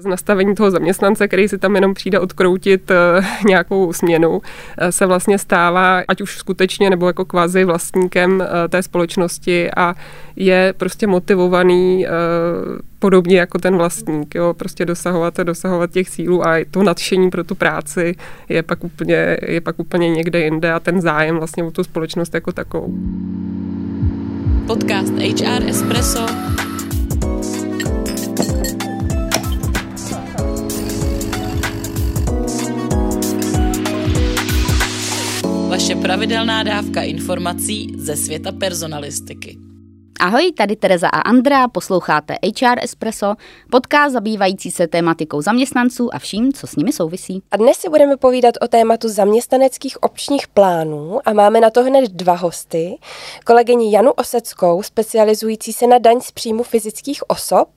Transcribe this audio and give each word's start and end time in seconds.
Z 0.00 0.06
nastavení 0.06 0.54
toho 0.54 0.70
zaměstnance, 0.70 1.28
který 1.28 1.48
si 1.48 1.58
tam 1.58 1.74
jenom 1.74 1.94
přijde 1.94 2.20
odkroutit 2.20 2.90
eh, 2.90 2.94
nějakou 3.46 3.92
směnu, 3.92 4.42
eh, 4.78 4.92
se 4.92 5.06
vlastně 5.06 5.38
stává, 5.38 6.02
ať 6.08 6.20
už 6.20 6.38
skutečně 6.38 6.90
nebo 6.90 7.06
jako 7.06 7.24
kvazi 7.24 7.64
vlastníkem 7.64 8.42
eh, 8.42 8.68
té 8.68 8.82
společnosti 8.82 9.70
a 9.76 9.94
je 10.36 10.74
prostě 10.76 11.06
motivovaný 11.06 12.06
podobně 12.98 13.38
jako 13.38 13.58
ten 13.58 13.76
vlastník, 13.76 14.34
jo, 14.34 14.54
prostě 14.54 14.84
dosahovat, 14.84 15.36
dosahovat 15.36 15.90
těch 15.90 16.10
cílů 16.10 16.46
a 16.46 16.64
to 16.70 16.82
nadšení 16.82 17.30
pro 17.30 17.44
tu 17.44 17.54
práci 17.54 18.14
je 18.48 18.62
pak 18.62 18.84
úplně, 18.84 19.36
je 19.42 19.60
pak 19.60 19.78
úplně 19.78 20.10
někde 20.10 20.40
jinde 20.40 20.72
a 20.72 20.80
ten 20.80 21.00
zájem 21.00 21.36
vlastně 21.36 21.64
o 21.64 21.70
tu 21.70 21.84
společnost 21.84 22.34
jako 22.34 22.52
takovou. 22.52 22.94
Podcast 24.66 25.12
HR 25.12 25.68
Espresso 25.68 26.55
vaše 35.86 36.02
pravidelná 36.02 36.62
dávka 36.62 37.02
informací 37.02 37.94
ze 37.98 38.16
světa 38.16 38.52
personalistiky. 38.52 39.65
Ahoj, 40.20 40.52
tady 40.52 40.76
Tereza 40.76 41.08
a 41.08 41.20
Andrea, 41.20 41.68
posloucháte 41.68 42.34
HR 42.60 42.78
Espresso, 42.82 43.34
podcast 43.70 44.12
zabývající 44.12 44.70
se 44.70 44.86
tématikou 44.86 45.40
zaměstnanců 45.42 46.14
a 46.14 46.18
vším, 46.18 46.52
co 46.52 46.66
s 46.66 46.76
nimi 46.76 46.92
souvisí. 46.92 47.42
A 47.50 47.56
dnes 47.56 47.76
si 47.76 47.88
budeme 47.88 48.16
povídat 48.16 48.54
o 48.60 48.68
tématu 48.68 49.08
zaměstnaneckých 49.08 50.02
občních 50.02 50.48
plánů 50.48 51.20
a 51.24 51.32
máme 51.32 51.60
na 51.60 51.70
to 51.70 51.82
hned 51.84 52.10
dva 52.10 52.34
hosty. 52.34 52.98
Kolegyni 53.44 53.94
Janu 53.94 54.10
Oseckou, 54.10 54.82
specializující 54.82 55.72
se 55.72 55.86
na 55.86 55.98
daň 55.98 56.20
z 56.20 56.30
příjmu 56.30 56.62
fyzických 56.62 57.30
osob 57.30 57.68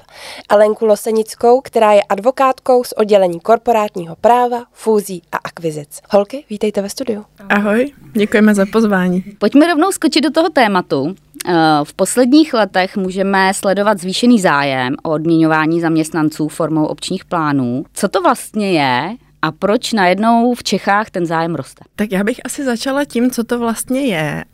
a 0.49 0.55
Lenku 0.55 0.85
Losenickou, 0.85 1.61
která 1.61 1.93
je 1.93 2.03
advokátkou 2.03 2.83
z 2.83 2.91
oddělení 2.91 3.39
korporátního 3.39 4.15
práva, 4.15 4.63
fúzí 4.73 5.21
a 5.31 5.37
akvizic. 5.37 6.01
Holky, 6.11 6.45
vítejte 6.49 6.81
ve 6.81 6.89
studiu. 6.89 7.25
Ahoj, 7.49 7.93
děkujeme 8.13 8.55
za 8.55 8.65
pozvání. 8.71 9.23
Pojďme 9.37 9.67
rovnou 9.67 9.91
skočit 9.91 10.23
do 10.23 10.31
toho 10.31 10.49
tématu. 10.49 11.15
Eh, 11.47 11.53
v 11.83 11.93
posledních 11.93 12.53
letech 12.53 12.97
můžeme 12.97 13.53
sledovat 13.53 13.99
zvýšený 13.99 14.39
zájem 14.39 14.95
o 15.03 15.09
odměňování 15.09 15.81
zaměstnanců 15.81 16.47
formou 16.47 16.85
občních 16.85 17.25
plánů. 17.25 17.83
Co 17.93 18.07
to 18.07 18.21
vlastně 18.21 18.71
je 18.71 19.15
a 19.41 19.51
proč 19.51 19.93
najednou 19.93 20.53
v 20.53 20.63
Čechách 20.63 21.09
ten 21.09 21.25
zájem 21.25 21.55
roste? 21.55 21.83
Tak 21.95 22.11
já 22.11 22.23
bych 22.23 22.39
asi 22.45 22.65
začala 22.65 23.05
tím, 23.05 23.31
co 23.31 23.43
to 23.43 23.59
vlastně 23.59 24.01
je. 24.01 24.45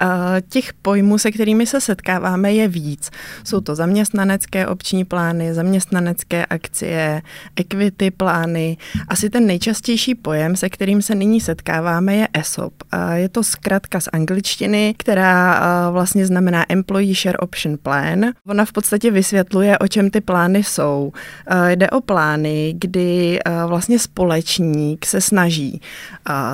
Těch 0.50 0.73
pojmů, 0.73 1.17
se 1.17 1.31
kterými 1.31 1.66
se 1.66 1.81
setkáváme, 1.81 2.53
je 2.53 2.67
víc. 2.67 3.11
Jsou 3.44 3.61
to 3.61 3.75
zaměstnanecké 3.75 4.67
obční 4.67 5.05
plány, 5.05 5.53
zaměstnanecké 5.53 6.45
akcie, 6.45 7.22
equity 7.55 8.11
plány. 8.11 8.77
Asi 9.08 9.30
ten 9.30 9.47
nejčastější 9.47 10.16
pojem, 10.16 10.55
se 10.55 10.69
kterým 10.69 11.02
se 11.02 11.16
nyní 11.16 11.42
setkáváme, 11.42 12.16
je 12.16 12.27
ESOP. 12.33 12.73
Je 13.14 13.30
to 13.30 13.44
zkratka 13.44 13.99
z 13.99 14.09
angličtiny, 14.14 14.95
která 14.97 15.61
vlastně 15.92 16.25
znamená 16.25 16.66
Employee 16.70 17.16
Share 17.16 17.38
Option 17.38 17.77
Plan. 17.83 18.25
Ona 18.47 18.66
v 18.66 18.72
podstatě 18.72 19.11
vysvětluje, 19.11 19.77
o 19.77 19.88
čem 19.88 20.09
ty 20.09 20.22
plány 20.22 20.64
jsou. 20.64 21.11
Jde 21.70 21.89
o 21.89 22.02
plány, 22.02 22.73
kdy 22.77 23.39
vlastně 23.67 23.99
společní 23.99 24.74
pracovník 24.75 25.05
se 25.05 25.21
snaží 25.21 25.81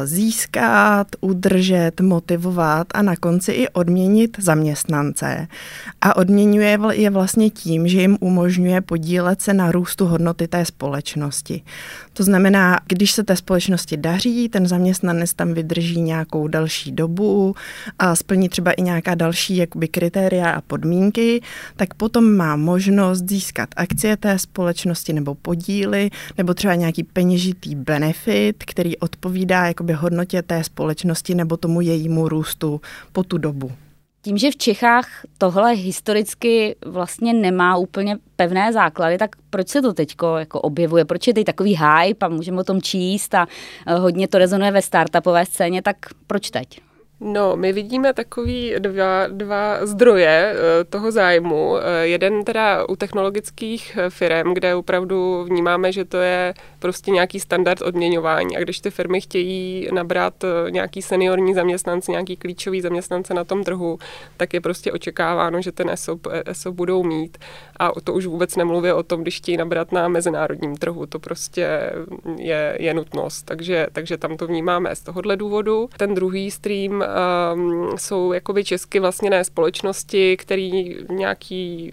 získat, 0.03 1.07
udržet, 1.21 2.01
motivovat 2.01 2.87
a 2.93 3.01
na 3.01 3.15
konci 3.15 3.51
i 3.51 3.69
odměnit 3.69 4.37
zaměstnance. 4.39 5.47
A 6.01 6.15
odměňuje 6.15 6.77
je 6.91 7.09
vlastně 7.09 7.49
tím, 7.49 7.87
že 7.87 8.01
jim 8.01 8.17
umožňuje 8.19 8.81
podílet 8.81 9.41
se 9.41 9.53
na 9.53 9.71
růstu 9.71 10.05
hodnoty 10.05 10.47
té 10.47 10.65
společnosti. 10.65 11.61
To 12.13 12.23
znamená, 12.23 12.79
když 12.87 13.11
se 13.11 13.23
té 13.23 13.35
společnosti 13.35 13.97
daří, 13.97 14.49
ten 14.49 14.67
zaměstnanec 14.67 15.33
tam 15.33 15.53
vydrží 15.53 16.01
nějakou 16.01 16.47
další 16.47 16.91
dobu 16.91 17.55
a 17.99 18.15
splní 18.15 18.49
třeba 18.49 18.71
i 18.71 18.81
nějaká 18.81 19.15
další 19.15 19.57
jakoby 19.57 19.87
kritéria 19.87 20.51
a 20.51 20.61
podmínky, 20.61 21.41
tak 21.75 21.93
potom 21.93 22.35
má 22.35 22.55
možnost 22.55 23.23
získat 23.29 23.69
akcie 23.75 24.17
té 24.17 24.39
společnosti 24.39 25.13
nebo 25.13 25.35
podíly, 25.35 26.09
nebo 26.37 26.53
třeba 26.53 26.75
nějaký 26.75 27.03
peněžitý 27.03 27.75
benefit 27.75 28.10
benefit, 28.11 28.63
který 28.63 28.97
odpovídá 28.97 29.65
jakoby 29.65 29.93
hodnotě 29.93 30.41
té 30.41 30.63
společnosti 30.63 31.35
nebo 31.35 31.57
tomu 31.57 31.81
jejímu 31.81 32.29
růstu 32.29 32.81
po 33.11 33.23
tu 33.23 33.37
dobu. 33.37 33.71
Tím, 34.23 34.37
že 34.37 34.51
v 34.51 34.55
Čechách 34.55 35.07
tohle 35.37 35.73
historicky 35.73 36.75
vlastně 36.85 37.33
nemá 37.33 37.77
úplně 37.77 38.17
pevné 38.35 38.73
základy, 38.73 39.17
tak 39.17 39.35
proč 39.49 39.67
se 39.67 39.81
to 39.81 39.93
teď 39.93 40.15
jako 40.39 40.61
objevuje? 40.61 41.05
Proč 41.05 41.27
je 41.27 41.33
teď 41.33 41.45
takový 41.45 41.77
hype 41.77 42.25
a 42.25 42.29
můžeme 42.29 42.59
o 42.59 42.63
tom 42.63 42.81
číst 42.81 43.33
a 43.35 43.47
eh, 43.87 43.95
hodně 43.95 44.27
to 44.27 44.37
rezonuje 44.37 44.71
ve 44.71 44.81
startupové 44.81 45.45
scéně, 45.45 45.81
tak 45.81 45.97
proč 46.27 46.49
teď? 46.49 46.81
No, 47.23 47.55
my 47.55 47.73
vidíme 47.73 48.13
takový 48.13 48.73
dva, 48.79 49.27
dva 49.27 49.85
zdroje 49.85 50.55
eh, 50.55 50.83
toho 50.83 51.11
zájmu. 51.11 51.77
Eh, 51.77 52.07
jeden 52.07 52.43
teda 52.43 52.85
u 52.89 52.95
technologických 52.95 53.97
eh, 53.97 54.09
firm, 54.09 54.53
kde 54.53 54.75
opravdu 54.75 55.43
vnímáme, 55.43 55.91
že 55.91 56.05
to 56.05 56.17
je 56.17 56.53
prostě 56.79 57.11
nějaký 57.11 57.39
standard 57.39 57.81
odměňování. 57.81 58.57
A 58.57 58.59
když 58.59 58.79
ty 58.79 58.91
firmy 58.91 59.21
chtějí 59.21 59.87
nabrat 59.93 60.33
nějaký 60.69 61.01
seniorní 61.01 61.53
zaměstnance, 61.53 62.11
nějaký 62.11 62.35
klíčový 62.35 62.81
zaměstnance 62.81 63.33
na 63.33 63.43
tom 63.43 63.63
trhu, 63.63 63.99
tak 64.37 64.53
je 64.53 64.61
prostě 64.61 64.91
očekáváno, 64.91 65.61
že 65.61 65.71
ten 65.71 65.89
ESOP, 65.89 66.27
ESOP 66.45 66.75
budou 66.75 67.03
mít. 67.03 67.37
A 67.79 67.91
to 68.03 68.13
už 68.13 68.25
vůbec 68.25 68.55
nemluvě 68.55 68.93
o 68.93 69.03
tom, 69.03 69.21
když 69.21 69.37
chtějí 69.37 69.57
nabrat 69.57 69.91
na 69.91 70.07
mezinárodním 70.07 70.75
trhu. 70.75 71.05
To 71.05 71.19
prostě 71.19 71.91
je, 72.37 72.77
je 72.79 72.93
nutnost. 72.93 73.43
Takže, 73.43 73.87
takže 73.91 74.17
tam 74.17 74.37
to 74.37 74.47
vnímáme 74.47 74.95
z 74.95 75.01
tohohle 75.01 75.37
důvodu. 75.37 75.89
Ten 75.97 76.15
druhý 76.15 76.51
stream 76.51 77.03
um, 77.53 77.97
jsou 77.97 78.33
jakoby 78.33 78.63
česky 78.63 78.99
vlastněné 78.99 79.43
společnosti, 79.43 80.37
které 80.37 80.83
v 81.07 81.11
nějaký 81.11 81.91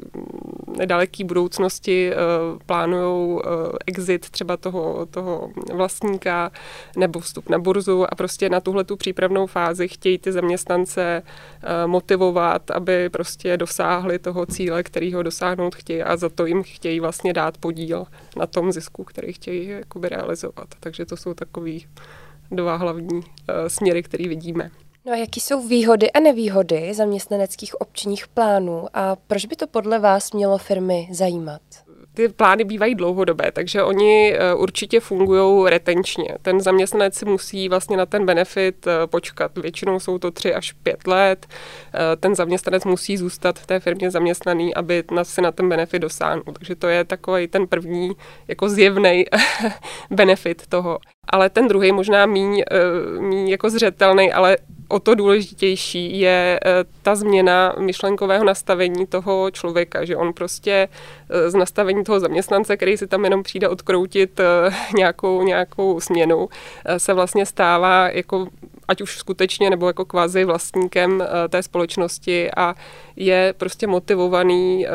nedaleký 0.79 1.25
budoucnosti 1.25 2.11
uh, 2.13 2.59
plánují 2.67 3.31
uh, 3.31 3.41
exit 3.87 4.31
třeba 4.31 4.57
toho, 4.57 5.07
toho 5.07 5.51
vlastníka 5.73 6.51
nebo 6.97 7.21
vstup 7.21 7.49
na 7.49 7.59
burzu 7.59 8.13
a 8.13 8.15
prostě 8.15 8.49
na 8.49 8.61
tuhle 8.61 8.85
tu 8.85 8.97
přípravnou 8.97 9.47
fázi 9.47 9.89
chtějí 9.89 10.19
ty 10.19 10.33
zaměstnance 10.33 11.23
uh, 11.23 11.91
motivovat, 11.91 12.71
aby 12.71 13.09
prostě 13.09 13.57
dosáhli 13.57 14.19
toho 14.19 14.47
cíle, 14.47 14.83
který 14.83 15.15
ho 15.15 15.23
dosáhnout 15.23 15.75
chtějí 15.75 16.03
a 16.03 16.17
za 16.17 16.29
to 16.29 16.47
jim 16.47 16.63
chtějí 16.63 17.01
vlastně 17.01 17.33
dát 17.33 17.59
podíl 17.59 18.05
na 18.37 18.47
tom 18.47 18.73
zisku, 18.73 19.05
který 19.05 19.33
chtějí 19.33 19.69
jakoby 19.69 20.09
realizovat. 20.09 20.69
Takže 20.81 21.05
to 21.05 21.17
jsou 21.17 21.35
takový 21.35 21.87
dva 22.51 22.77
hlavní 22.77 23.17
uh, 23.17 23.23
směry, 23.69 24.03
které 24.03 24.29
vidíme. 24.29 24.71
No 25.09 25.15
a 25.15 25.17
jaký 25.17 25.41
jsou 25.41 25.69
výhody 25.69 26.13
a 26.13 26.21
nevýhody 26.21 26.95
zaměstnaneckých 26.95 27.81
občních 27.81 28.29
plánů 28.29 28.87
a 28.95 29.17
proč 29.17 29.47
by 29.47 29.57
to 29.57 29.67
podle 29.67 29.99
vás 29.99 30.33
mělo 30.33 30.59
firmy 30.59 31.09
zajímat? 31.13 31.61
ty 32.19 32.29
plány 32.29 32.65
bývají 32.65 32.95
dlouhodobé, 32.95 33.53
takže 33.53 33.83
oni 33.83 34.35
eh, 34.35 34.55
určitě 34.55 35.01
fungují 35.01 35.71
retenčně. 35.71 36.39
Ten 36.43 36.61
zaměstnanec 36.61 37.15
si 37.15 37.25
musí 37.25 37.69
vlastně 37.69 37.97
na 37.97 38.07
ten 38.07 38.27
benefit 38.27 38.87
eh, 38.87 39.07
počkat. 39.07 39.59
Většinou 39.59 40.01
jsou 40.01 40.19
to 40.19 40.31
tři 40.31 40.55
až 40.55 40.73
pět 40.73 41.07
let. 41.07 41.47
Eh, 41.47 42.17
ten 42.17 42.35
zaměstnanec 42.35 42.85
musí 42.85 43.17
zůstat 43.17 43.59
v 43.59 43.67
té 43.67 43.81
firmě 43.81 44.11
zaměstnaný, 44.11 44.75
aby 44.75 45.05
si 45.23 45.41
na 45.43 45.53
ten 45.53 45.69
benefit 45.69 45.99
dosáhnul. 45.99 46.45
Takže 46.59 46.75
to 46.75 46.89
je 46.89 47.05
takový 47.05 47.49
ten 47.49 47.67
první 47.67 48.11
jako 48.49 48.69
zjevný 48.69 49.25
benefit 50.11 50.67
toho. 50.67 50.99
Ale 51.31 51.51
ten 51.51 51.69
druhý 51.69 51.93
možná 51.93 52.27
míň, 52.27 52.63
míň 53.21 53.49
jako 53.49 53.71
zřetelný, 53.71 54.33
ale 54.33 54.57
o 54.89 55.01
to 55.01 55.15
důležitější 55.15 56.21
je 56.21 56.61
eh, 56.65 56.85
ta 57.03 57.15
změna 57.15 57.75
myšlenkového 57.79 58.45
nastavení 58.45 59.07
toho 59.07 59.51
člověka, 59.51 60.05
že 60.05 60.17
on 60.17 60.33
prostě 60.33 60.89
eh, 61.31 61.51
z 61.51 61.55
nastavení 61.55 62.05
toho 62.05 62.21
zaměstnance, 62.21 62.77
který 62.77 62.97
si 62.97 63.07
tam 63.07 63.25
jenom 63.25 63.43
přijde 63.43 63.69
odkroutit 63.69 64.41
eh, 64.41 64.45
nějakou, 64.97 65.43
nějakou 65.43 66.01
směnu, 66.01 66.49
se 66.97 67.15
vlastně 67.15 67.47
stává 67.47 68.09
jako 68.09 68.47
ať 68.89 69.01
už 69.01 69.19
skutečně 69.19 69.71
nebo 69.71 69.87
jako 69.87 70.05
kvazi 70.05 70.45
vlastníkem 70.45 71.25
té 71.49 71.63
společnosti 71.63 72.51
a 72.57 72.75
je 73.17 73.55
prostě 73.57 73.87
motivovaný 73.87 74.87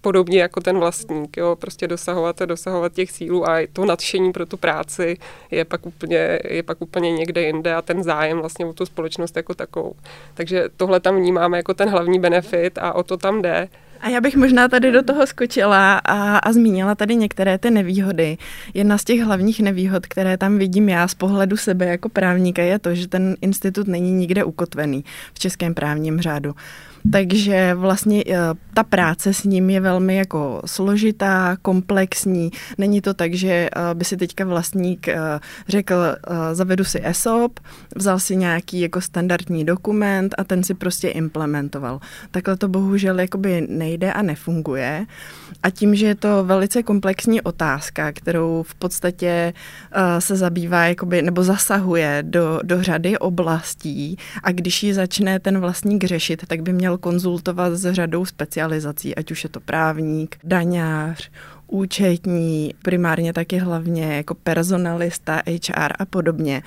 podobně 0.00 0.40
jako 0.40 0.60
ten 0.60 0.78
vlastník, 0.78 1.36
jo, 1.36 1.56
prostě 1.56 1.88
dosahovat, 1.88 2.38
dosahovat 2.38 2.92
těch 2.92 3.12
cílů 3.12 3.48
a 3.48 3.68
to 3.72 3.84
nadšení 3.84 4.32
pro 4.32 4.46
tu 4.46 4.56
práci 4.56 5.18
je 5.50 5.64
pak 5.64 5.86
úplně, 5.86 6.38
je 6.48 6.62
pak 6.62 6.82
úplně 6.82 7.12
někde 7.12 7.42
jinde 7.42 7.74
a 7.74 7.82
ten 7.82 8.02
zájem 8.02 8.38
vlastně 8.38 8.66
o 8.66 8.72
tu 8.72 8.86
společnost 8.86 9.36
jako 9.36 9.54
takovou. 9.54 9.94
Takže 10.34 10.68
tohle 10.76 11.00
tam 11.00 11.16
vnímáme 11.16 11.56
jako 11.56 11.74
ten 11.74 11.88
hlavní 11.88 12.20
benefit 12.20 12.78
a 12.78 12.92
o 12.92 13.02
to 13.02 13.16
tam 13.16 13.42
jde. 13.42 13.68
A 14.00 14.08
já 14.08 14.20
bych 14.20 14.36
možná 14.36 14.68
tady 14.68 14.92
do 14.92 15.02
toho 15.02 15.26
skočila 15.26 15.98
a, 15.98 16.38
a 16.38 16.52
zmínila 16.52 16.94
tady 16.94 17.16
některé 17.16 17.58
ty 17.58 17.70
nevýhody. 17.70 18.38
Jedna 18.74 18.98
z 18.98 19.04
těch 19.04 19.20
hlavních 19.20 19.60
nevýhod, 19.60 20.06
které 20.06 20.36
tam 20.36 20.58
vidím 20.58 20.88
já 20.88 21.08
z 21.08 21.14
pohledu 21.14 21.56
sebe 21.56 21.86
jako 21.86 22.08
právníka, 22.08 22.62
je 22.62 22.78
to, 22.78 22.94
že 22.94 23.08
ten 23.08 23.36
institut 23.40 23.88
není 23.88 24.12
nikde 24.12 24.44
ukotvený 24.44 25.04
v 25.34 25.38
českém 25.38 25.74
právním 25.74 26.20
řádu. 26.20 26.54
Takže 27.12 27.74
vlastně 27.74 28.24
uh, 28.24 28.34
ta 28.74 28.82
práce 28.82 29.34
s 29.34 29.44
ním 29.44 29.70
je 29.70 29.80
velmi 29.80 30.16
jako 30.16 30.62
složitá, 30.66 31.56
komplexní. 31.62 32.50
Není 32.78 33.00
to 33.00 33.14
tak, 33.14 33.34
že 33.34 33.68
uh, 33.76 33.98
by 33.98 34.04
si 34.04 34.16
teďka 34.16 34.44
vlastník 34.44 35.08
uh, 35.08 35.14
řekl, 35.68 35.94
zavedu 36.52 36.84
si 36.84 37.00
ESOP, 37.04 37.60
vzal 37.96 38.18
si 38.18 38.36
nějaký 38.36 38.80
jako 38.80 39.00
standardní 39.00 39.64
dokument 39.64 40.34
a 40.38 40.44
ten 40.44 40.62
si 40.62 40.74
prostě 40.74 41.08
implementoval. 41.08 42.00
Takhle 42.30 42.56
to 42.56 42.68
bohužel 42.68 43.20
jakoby 43.20 43.66
nejde 43.68 44.12
a 44.12 44.22
nefunguje. 44.22 45.06
A 45.62 45.70
tím, 45.70 45.94
že 45.94 46.06
je 46.06 46.14
to 46.14 46.44
velice 46.44 46.82
komplexní 46.82 47.40
otázka, 47.40 48.12
kterou 48.12 48.62
v 48.62 48.74
podstatě 48.74 49.52
se 50.18 50.36
zabývá 50.36 50.84
jakoby, 50.84 51.22
nebo 51.22 51.42
zasahuje 51.42 52.18
do, 52.26 52.60
do 52.62 52.82
řady 52.82 53.18
oblastí 53.18 54.18
a 54.42 54.52
když 54.52 54.82
ji 54.82 54.94
začne 54.94 55.40
ten 55.40 55.60
vlastník 55.60 56.04
řešit, 56.04 56.44
tak 56.46 56.62
by 56.62 56.72
měl 56.72 56.89
konzultovat 56.98 57.72
s 57.74 57.92
řadou 57.92 58.24
specializací, 58.24 59.16
ať 59.16 59.30
už 59.30 59.44
je 59.44 59.50
to 59.50 59.60
právník, 59.60 60.36
daňář, 60.44 61.30
účetní, 61.66 62.74
primárně 62.82 63.32
taky 63.32 63.58
hlavně 63.58 64.16
jako 64.16 64.34
personalista, 64.34 65.42
HR 65.46 65.92
a 65.98 66.04
podobně. 66.04 66.62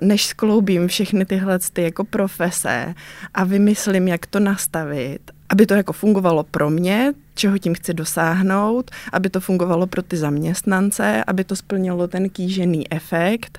Než 0.00 0.26
skloubím 0.26 0.88
všechny 0.88 1.26
tyhle 1.26 1.58
ty 1.72 1.82
jako 1.82 2.04
profese 2.04 2.94
a 3.34 3.44
vymyslím, 3.44 4.08
jak 4.08 4.26
to 4.26 4.40
nastavit, 4.40 5.30
aby 5.48 5.66
to 5.66 5.74
jako 5.74 5.92
fungovalo 5.92 6.42
pro 6.42 6.70
mě, 6.70 7.12
čeho 7.34 7.58
tím 7.58 7.74
chci 7.74 7.94
dosáhnout, 7.94 8.90
aby 9.12 9.30
to 9.30 9.40
fungovalo 9.40 9.86
pro 9.86 10.02
ty 10.02 10.16
zaměstnance, 10.16 11.24
aby 11.26 11.44
to 11.44 11.56
splnilo 11.56 12.08
ten 12.08 12.28
kýžený 12.28 12.92
efekt, 12.92 13.58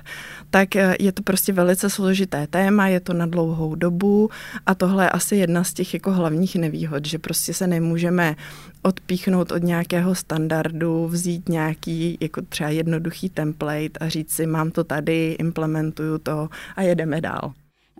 tak 0.50 0.76
eh, 0.76 0.96
je 1.00 1.12
to 1.12 1.22
prostě 1.22 1.52
velice 1.52 1.90
složité 1.90 2.46
téma, 2.46 2.88
je 2.88 3.00
to 3.00 3.12
na 3.12 3.26
dlouhou 3.26 3.74
dobu 3.74 4.30
a 4.66 4.74
tohle 4.74 5.04
je 5.04 5.10
asi 5.10 5.36
jedna 5.36 5.64
z 5.64 5.72
těch 5.72 5.94
jako 5.94 6.12
hlavních 6.12 6.56
nevýhod, 6.56 7.06
že 7.06 7.18
prostě 7.18 7.54
se 7.54 7.66
nemůžeme 7.66 8.36
odpíchnout 8.82 9.52
od 9.52 9.62
nějakého 9.62 10.14
standardu, 10.14 11.08
vzít 11.08 11.48
nějaký 11.48 12.18
jako 12.20 12.42
třeba 12.42 12.70
jednoduchý 12.70 13.28
template 13.28 13.98
a 14.00 14.08
říct 14.08 14.32
si, 14.32 14.46
mám 14.46 14.70
to 14.70 14.84
tady, 14.84 15.36
implementuju 15.38 16.18
to 16.18 16.48
a 16.76 16.82
jedeme 16.82 17.20
dál. 17.20 17.52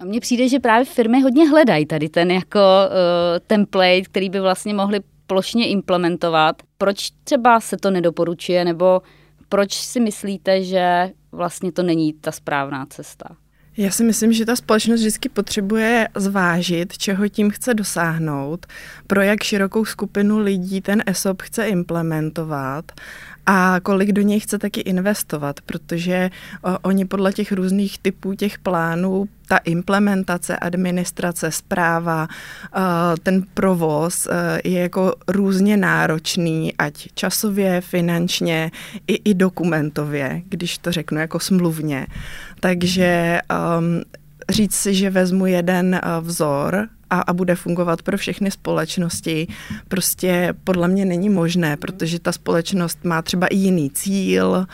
Mně 0.04 0.20
přijde, 0.20 0.48
že 0.48 0.58
právě 0.58 0.84
firmy 0.84 1.22
hodně 1.22 1.48
hledají 1.48 1.86
tady 1.86 2.08
ten 2.08 2.30
jako 2.30 2.58
uh, 2.58 2.94
template, 3.46 4.02
který 4.02 4.30
by 4.30 4.40
vlastně 4.40 4.74
mohli 4.74 5.00
plošně 5.26 5.68
implementovat. 5.68 6.62
Proč 6.78 7.10
třeba 7.24 7.60
se 7.60 7.76
to 7.76 7.90
nedoporučuje, 7.90 8.64
nebo 8.64 9.02
proč 9.48 9.74
si 9.74 10.00
myslíte, 10.00 10.62
že 10.62 11.10
vlastně 11.32 11.72
to 11.72 11.82
není 11.82 12.12
ta 12.12 12.32
správná 12.32 12.86
cesta? 12.86 13.36
Já 13.76 13.90
si 13.90 14.04
myslím, 14.04 14.32
že 14.32 14.46
ta 14.46 14.56
společnost 14.56 15.00
vždycky 15.00 15.28
potřebuje 15.28 16.08
zvážit, 16.16 16.98
čeho 16.98 17.28
tím 17.28 17.50
chce 17.50 17.74
dosáhnout, 17.74 18.66
pro 19.06 19.22
jak 19.22 19.42
širokou 19.42 19.84
skupinu 19.84 20.38
lidí 20.38 20.80
ten 20.80 21.02
ESOP 21.06 21.42
chce 21.42 21.68
implementovat 21.68 22.92
a 23.50 23.80
kolik 23.82 24.12
do 24.12 24.22
něj 24.22 24.40
chce 24.40 24.58
taky 24.58 24.80
investovat, 24.80 25.60
protože 25.66 26.30
oni 26.82 27.04
podle 27.04 27.32
těch 27.32 27.52
různých 27.52 27.98
typů 27.98 28.34
těch 28.34 28.58
plánů, 28.58 29.28
ta 29.48 29.56
implementace, 29.56 30.56
administrace, 30.56 31.50
zpráva, 31.50 32.28
ten 33.22 33.42
provoz 33.54 34.28
je 34.64 34.80
jako 34.80 35.14
různě 35.28 35.76
náročný, 35.76 36.74
ať 36.76 37.08
časově, 37.14 37.80
finančně 37.80 38.70
i, 39.06 39.14
i 39.14 39.34
dokumentově, 39.34 40.42
když 40.48 40.78
to 40.78 40.92
řeknu 40.92 41.18
jako 41.18 41.40
smluvně. 41.40 42.06
Takže 42.60 43.38
um, 43.78 44.02
říct 44.50 44.74
si, 44.74 44.94
že 44.94 45.10
vezmu 45.10 45.46
jeden 45.46 46.00
uh, 46.04 46.26
vzor 46.26 46.88
a, 47.10 47.20
a 47.20 47.32
bude 47.32 47.54
fungovat 47.54 48.02
pro 48.02 48.16
všechny 48.16 48.50
společnosti, 48.50 49.46
prostě 49.88 50.54
podle 50.64 50.88
mě 50.88 51.04
není 51.04 51.28
možné, 51.28 51.76
protože 51.76 52.18
ta 52.18 52.32
společnost 52.32 52.98
má 53.04 53.22
třeba 53.22 53.46
i 53.46 53.56
jiný 53.56 53.90
cíl, 53.90 54.66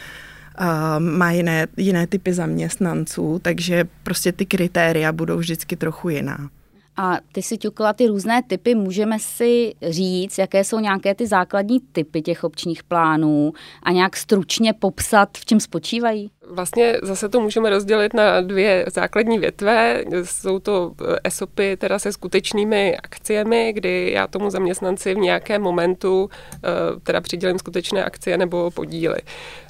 má 0.98 1.30
jiné, 1.30 1.66
jiné 1.76 2.06
typy 2.06 2.32
zaměstnanců, 2.32 3.38
takže 3.42 3.84
prostě 4.02 4.32
ty 4.32 4.46
kritéria 4.46 5.12
budou 5.12 5.38
vždycky 5.38 5.76
trochu 5.76 6.08
jiná. 6.08 6.50
A 6.96 7.16
ty 7.32 7.42
si 7.42 7.58
ťukla 7.58 7.92
ty 7.92 8.06
různé 8.06 8.42
typy, 8.42 8.74
můžeme 8.74 9.18
si 9.18 9.74
říct, 9.82 10.38
jaké 10.38 10.64
jsou 10.64 10.78
nějaké 10.78 11.14
ty 11.14 11.26
základní 11.26 11.80
typy 11.80 12.22
těch 12.22 12.44
občních 12.44 12.82
plánů 12.82 13.52
a 13.82 13.92
nějak 13.92 14.16
stručně 14.16 14.72
popsat, 14.72 15.28
v 15.38 15.44
čem 15.44 15.60
spočívají? 15.60 16.30
Vlastně 16.50 16.98
zase 17.02 17.28
to 17.28 17.40
můžeme 17.40 17.70
rozdělit 17.70 18.14
na 18.14 18.40
dvě 18.40 18.84
základní 18.88 19.38
větve. 19.38 20.04
Jsou 20.22 20.58
to 20.58 20.92
ESOPy 21.24 21.76
teda 21.76 21.98
se 21.98 22.12
skutečnými 22.12 22.96
akciemi, 22.96 23.72
kdy 23.72 24.10
já 24.12 24.26
tomu 24.26 24.50
zaměstnanci 24.50 25.14
v 25.14 25.18
nějakém 25.18 25.62
momentu 25.62 26.30
eh, 26.54 26.60
teda 27.02 27.20
přidělím 27.20 27.58
skutečné 27.58 28.04
akcie 28.04 28.38
nebo 28.38 28.70
podíly. 28.70 29.18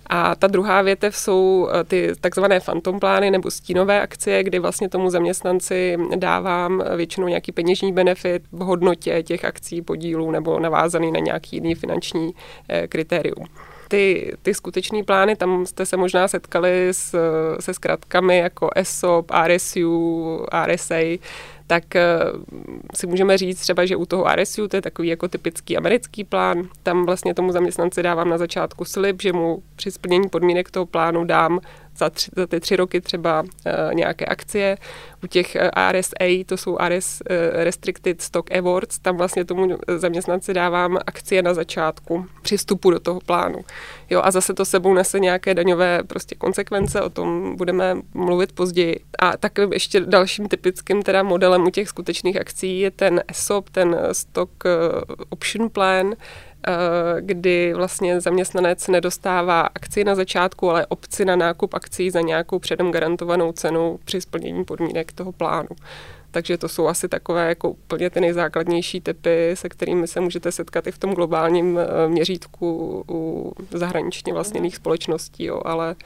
A 0.06 0.34
ta 0.34 0.46
druhá 0.46 0.82
větev 0.82 1.16
jsou 1.16 1.68
eh, 1.72 1.84
ty 1.84 2.12
takzvané 2.20 2.60
fantom 2.60 3.00
plány 3.00 3.30
nebo 3.30 3.50
stínové 3.50 4.00
akcie, 4.00 4.42
kdy 4.42 4.58
vlastně 4.58 4.88
tomu 4.88 5.10
zaměstnanci 5.10 5.96
dávám 6.16 6.84
většinou 6.96 7.28
nějaký 7.28 7.52
peněžní 7.52 7.92
benefit 7.92 8.42
v 8.52 8.58
hodnotě 8.58 9.22
těch 9.22 9.44
akcí, 9.44 9.82
podílů 9.82 10.30
nebo 10.30 10.60
navázaný 10.60 11.12
na 11.12 11.20
nějaký 11.20 11.56
jiný 11.56 11.74
finanční 11.74 12.34
eh, 12.68 12.86
kritérium. 12.88 13.46
Ty, 13.88 14.32
ty 14.42 14.54
skutečné 14.54 15.02
plány, 15.02 15.36
tam 15.36 15.66
jste 15.66 15.86
se 15.86 15.96
možná 15.96 16.28
setkali 16.28 16.88
s, 16.92 17.18
se 17.60 17.74
zkratkami 17.74 18.38
jako 18.38 18.70
ESOP, 18.76 19.30
RSU, 19.46 20.46
RSA, 20.66 21.18
tak 21.66 21.96
eh, 21.96 22.18
si 22.94 23.06
můžeme 23.06 23.38
říct 23.38 23.60
třeba, 23.60 23.86
že 23.86 23.96
u 23.96 24.06
toho 24.06 24.24
RSU, 24.36 24.68
to 24.68 24.76
je 24.76 24.82
takový 24.82 25.08
jako 25.08 25.28
typický 25.28 25.76
americký 25.76 26.24
plán, 26.24 26.68
tam 26.82 27.06
vlastně 27.06 27.34
tomu 27.34 27.52
zaměstnanci 27.52 28.02
dávám 28.02 28.28
na 28.28 28.38
začátku 28.38 28.84
slib, 28.84 29.22
že 29.22 29.32
mu 29.32 29.62
při 29.76 29.90
splnění 29.90 30.28
podmínek 30.28 30.70
toho 30.70 30.86
plánu 30.86 31.24
dám 31.24 31.60
za, 31.96 32.10
tři, 32.10 32.30
za 32.36 32.46
ty 32.46 32.60
tři 32.60 32.76
roky 32.76 33.00
třeba 33.00 33.42
uh, 33.42 33.48
nějaké 33.94 34.24
akcie. 34.26 34.78
U 35.24 35.26
těch 35.26 35.56
uh, 35.60 35.68
eh, 35.76 35.92
RSA, 35.92 36.44
to 36.46 36.56
jsou 36.56 36.78
RS, 36.88 37.22
uh, 37.30 37.62
Restricted 37.64 38.22
Stock 38.22 38.52
Awards, 38.52 38.98
tam 38.98 39.16
vlastně 39.16 39.44
tomu 39.44 39.78
zaměstnanci 39.96 40.54
dávám 40.54 40.98
akcie 41.06 41.42
na 41.42 41.54
začátku 41.54 42.26
při 42.42 42.56
vstupu 42.56 42.90
do 42.90 43.00
toho 43.00 43.20
plánu. 43.20 43.58
Jo, 44.10 44.20
a 44.24 44.30
zase 44.30 44.54
to 44.54 44.64
sebou 44.64 44.94
nese 44.94 45.20
nějaké 45.20 45.54
daňové 45.54 46.02
prostě 46.02 46.34
konsekvence, 46.34 47.02
o 47.02 47.10
tom 47.10 47.56
budeme 47.56 47.96
mluvit 48.14 48.52
později. 48.52 49.00
A 49.18 49.36
takovým 49.36 49.72
ještě 49.72 50.00
dalším 50.00 50.48
typickým 50.48 51.02
teda 51.02 51.22
modelem 51.22 51.62
u 51.62 51.70
těch 51.70 51.88
skutečných 51.88 52.40
akcí 52.40 52.80
je 52.80 52.90
ten 52.90 53.22
ESOP, 53.28 53.70
ten 53.70 53.98
Stock 54.12 54.50
Option 55.30 55.70
Plan, 55.70 56.14
Eh, 56.14 56.53
kdy 57.20 57.74
vlastně 57.74 58.20
zaměstnanec 58.20 58.88
nedostává 58.88 59.60
akci 59.60 60.04
na 60.04 60.14
začátku, 60.14 60.70
ale 60.70 60.86
opci 60.86 61.24
na 61.24 61.36
nákup 61.36 61.74
akcí 61.74 62.10
za 62.10 62.20
nějakou 62.20 62.58
předem 62.58 62.90
garantovanou 62.90 63.52
cenu 63.52 63.98
při 64.04 64.20
splnění 64.20 64.64
podmínek 64.64 65.12
toho 65.12 65.32
plánu. 65.32 65.68
Takže 66.30 66.58
to 66.58 66.68
jsou 66.68 66.86
asi 66.86 67.08
takové 67.08 67.48
jako 67.48 67.70
úplně 67.70 68.10
ty 68.10 68.20
nejzákladnější 68.20 69.00
typy, 69.00 69.50
se 69.54 69.68
kterými 69.68 70.06
se 70.06 70.20
můžete 70.20 70.52
setkat 70.52 70.86
i 70.86 70.92
v 70.92 70.98
tom 70.98 71.14
globálním 71.14 71.78
eh, 71.78 72.08
měřítku 72.08 73.04
u 73.08 73.52
zahraničně 73.70 74.32
vlastněných 74.32 74.76
společností, 74.76 75.44
jo, 75.44 75.60
ale 75.64 75.96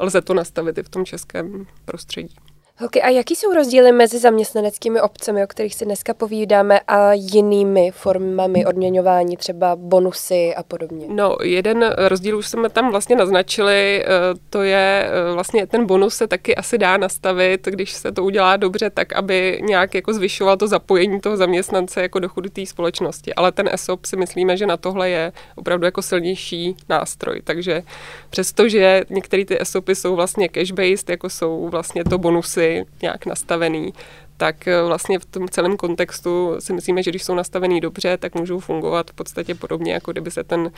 lze 0.00 0.20
to 0.20 0.34
nastavit 0.34 0.78
i 0.78 0.82
v 0.82 0.88
tom 0.88 1.04
českém 1.04 1.66
prostředí. 1.84 2.36
Okay, 2.84 3.02
a 3.02 3.08
jaký 3.08 3.36
jsou 3.36 3.54
rozdíly 3.54 3.92
mezi 3.92 4.18
zaměstnaneckými 4.18 5.00
obcemi, 5.00 5.44
o 5.44 5.46
kterých 5.46 5.74
si 5.74 5.84
dneska 5.84 6.14
povídáme, 6.14 6.80
a 6.80 7.12
jinými 7.12 7.90
formami 7.90 8.66
odměňování, 8.66 9.36
třeba 9.36 9.76
bonusy 9.76 10.54
a 10.54 10.62
podobně? 10.62 11.06
No, 11.08 11.36
jeden 11.42 11.94
rozdíl 11.96 12.38
už 12.38 12.48
jsme 12.48 12.68
tam 12.68 12.90
vlastně 12.90 13.16
naznačili, 13.16 14.04
eh, 14.04 14.08
to 14.50 14.62
je 14.62 15.10
eh, 15.10 15.32
vlastně 15.32 15.66
ten 15.66 15.86
bonus 15.86 16.14
se 16.14 16.26
taky 16.26 16.56
asi 16.56 16.78
dá 16.78 16.96
nastavit, 16.96 17.66
když 17.66 17.92
se 17.92 18.12
to 18.12 18.24
udělá 18.24 18.56
dobře, 18.56 18.90
tak 18.90 19.12
aby 19.12 19.60
nějak 19.62 19.94
jako 19.94 20.12
zvyšoval 20.12 20.56
to 20.56 20.68
zapojení 20.68 21.20
toho 21.20 21.36
zaměstnance 21.36 22.02
jako 22.02 22.18
do 22.18 22.28
té 22.52 22.66
společnosti. 22.66 23.34
Ale 23.34 23.52
ten 23.52 23.68
ESOP 23.72 24.06
si 24.06 24.16
myslíme, 24.16 24.56
že 24.56 24.66
na 24.66 24.76
tohle 24.76 25.10
je 25.10 25.32
opravdu 25.56 25.84
jako 25.84 26.02
silnější 26.02 26.76
nástroj. 26.88 27.40
Takže 27.44 27.82
přestože 28.30 29.02
některé 29.10 29.44
ty 29.44 29.60
ESOPy 29.60 29.94
jsou 29.94 30.16
vlastně 30.16 30.46
cash-based, 30.46 31.10
jako 31.10 31.30
jsou 31.30 31.68
vlastně 31.68 32.04
to 32.04 32.18
bonusy, 32.18 32.67
nějak 33.02 33.26
nastavený, 33.26 33.92
tak 34.38 34.68
eh, 34.68 34.82
vlastně 34.82 35.18
v 35.18 35.24
tom 35.24 35.48
celém 35.48 35.76
kontextu 35.76 36.56
si 36.58 36.72
myslíme, 36.72 37.02
že 37.02 37.10
když 37.10 37.24
jsou 37.24 37.34
nastavený 37.34 37.80
dobře, 37.80 38.16
tak 38.16 38.34
můžou 38.34 38.60
fungovat 38.60 39.10
v 39.10 39.14
podstatě 39.14 39.54
podobně, 39.54 39.92
jako 39.92 40.12
kdyby 40.12 40.30
se 40.30 40.44
ten 40.44 40.60
uh, 40.60 40.70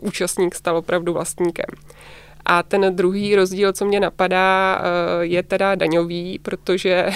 účastník 0.00 0.54
stal 0.54 0.76
opravdu 0.76 1.12
vlastníkem. 1.12 1.70
A 2.46 2.62
ten 2.62 2.96
druhý 2.96 3.36
rozdíl, 3.36 3.72
co 3.72 3.84
mě 3.84 4.00
napadá, 4.00 4.78
eh, 4.78 5.24
je 5.26 5.42
teda 5.42 5.74
daňový, 5.74 6.38
protože 6.38 7.06
eh, 7.06 7.14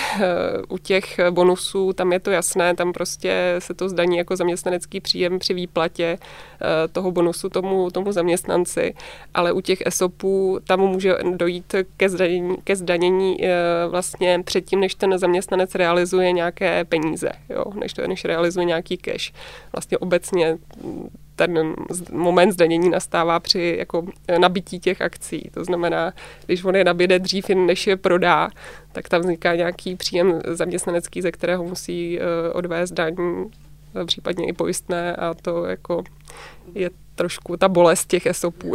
u 0.69 0.79
těch 0.79 1.21
bonusů 1.31 1.93
tam 1.93 2.12
je 2.12 2.21
to 2.21 2.31
jasné, 2.31 2.75
tam 2.75 2.93
prostě 2.93 3.55
se 3.59 3.75
to 3.75 3.88
zdaní 3.88 4.17
jako 4.17 4.37
zaměstnanecký 4.37 5.00
příjem 5.00 5.38
při 5.38 5.55
výplatě 5.55 6.19
eh, 6.19 6.88
toho 6.88 7.11
bonusu 7.11 7.49
tomu, 7.49 7.91
tomu 7.91 8.12
zaměstnanci, 8.12 8.95
ale 9.35 9.52
u 9.52 9.61
těch 9.61 9.83
ESOPů 9.87 10.59
tam 10.67 10.81
může 10.81 11.14
dojít 11.37 11.75
ke 11.97 12.09
zdanění, 12.09 12.57
ke 12.64 12.76
zdanění 12.76 13.37
vlastně 13.88 14.43
předtím, 14.45 14.81
než 14.81 14.95
ten 14.95 15.19
zaměstnanec 15.19 15.75
realizuje 15.75 16.33
nějaké 16.33 16.85
peníze, 16.85 17.31
jo, 17.49 17.64
než, 17.75 17.93
to, 17.93 18.07
než 18.07 18.25
realizuje 18.25 18.64
nějaký 18.64 18.97
cash. 18.97 19.33
Vlastně 19.73 19.99
obecně 19.99 20.59
ten 21.46 21.75
moment 22.12 22.52
zdanění 22.52 22.90
nastává 22.90 23.40
při 23.40 23.76
jako 23.78 24.06
nabití 24.38 24.80
těch 24.80 25.00
akcí. 25.00 25.50
To 25.54 25.64
znamená, 25.64 26.12
když 26.46 26.64
on 26.64 26.76
je 26.76 26.84
nabíde 26.84 27.18
dřív, 27.18 27.49
než 27.49 27.87
je 27.87 27.96
prodá, 27.96 28.49
tak 28.92 29.08
tam 29.08 29.20
vzniká 29.20 29.54
nějaký 29.54 29.96
příjem 29.96 30.40
zaměstnanecký, 30.46 31.22
ze 31.22 31.32
kterého 31.32 31.64
musí 31.64 32.20
eh, 32.20 32.52
odvést 32.52 32.92
daň, 32.92 33.14
eh, 33.18 34.04
případně 34.04 34.46
i 34.46 34.52
pojistné 34.52 35.16
a 35.16 35.34
to 35.34 35.64
jako 35.64 36.04
je 36.74 36.90
trošku 37.14 37.56
ta 37.56 37.68
bolest 37.68 38.06
těch 38.06 38.26
esopů 38.26 38.72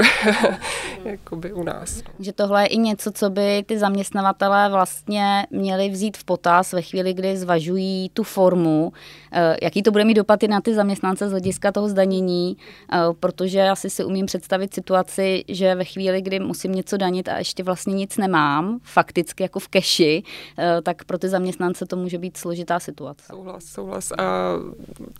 jakoby 1.06 1.54
u 1.54 1.64
nás. 1.64 2.04
Že 2.20 2.34
tohle 2.34 2.64
je 2.64 2.68
i 2.68 2.78
něco, 2.78 3.12
co 3.12 3.30
by 3.30 3.64
ty 3.66 3.78
zaměstnavatelé 3.80 4.70
vlastně 4.70 5.48
měli 5.52 5.90
vzít 5.90 6.18
v 6.18 6.24
potaz 6.24 6.74
ve 6.74 6.82
chvíli, 6.82 7.14
kdy 7.14 7.38
zvažují 7.38 8.10
tu 8.14 8.24
formu, 8.24 8.94
eh, 9.32 9.58
jaký 9.62 9.84
to 9.84 9.92
bude 9.92 10.06
mít 10.06 10.14
dopad 10.14 10.44
i 10.44 10.48
na 10.48 10.62
ty 10.62 10.74
zaměstnance 10.74 11.28
z 11.28 11.32
hlediska 11.32 11.72
toho 11.72 11.90
zdanění, 11.90 12.58
eh, 12.94 12.98
protože 13.20 13.70
asi 13.70 13.90
si 13.90 14.04
umím 14.04 14.26
představit 14.26 14.74
situaci, 14.74 15.44
že 15.48 15.76
ve 15.76 15.84
chvíli, 15.84 16.22
kdy 16.22 16.40
musím 16.40 16.72
něco 16.72 16.98
danit 16.98 17.28
a 17.28 17.38
ještě 17.38 17.64
vlastně 17.64 17.94
nic 17.94 18.18
nemám, 18.18 18.80
fakticky 18.84 19.44
jako 19.44 19.60
v 19.60 19.68
keši, 19.68 20.24
eh, 20.58 20.82
tak 20.82 21.04
pro 21.04 21.18
ty 21.18 21.30
zaměstnance 21.30 21.86
to 21.86 21.96
může 21.96 22.18
být 22.18 22.38
složitá 22.38 22.80
situace. 22.80 23.26
Souhlas, 23.30 23.66
souhlas. 23.66 24.12
A 24.12 24.54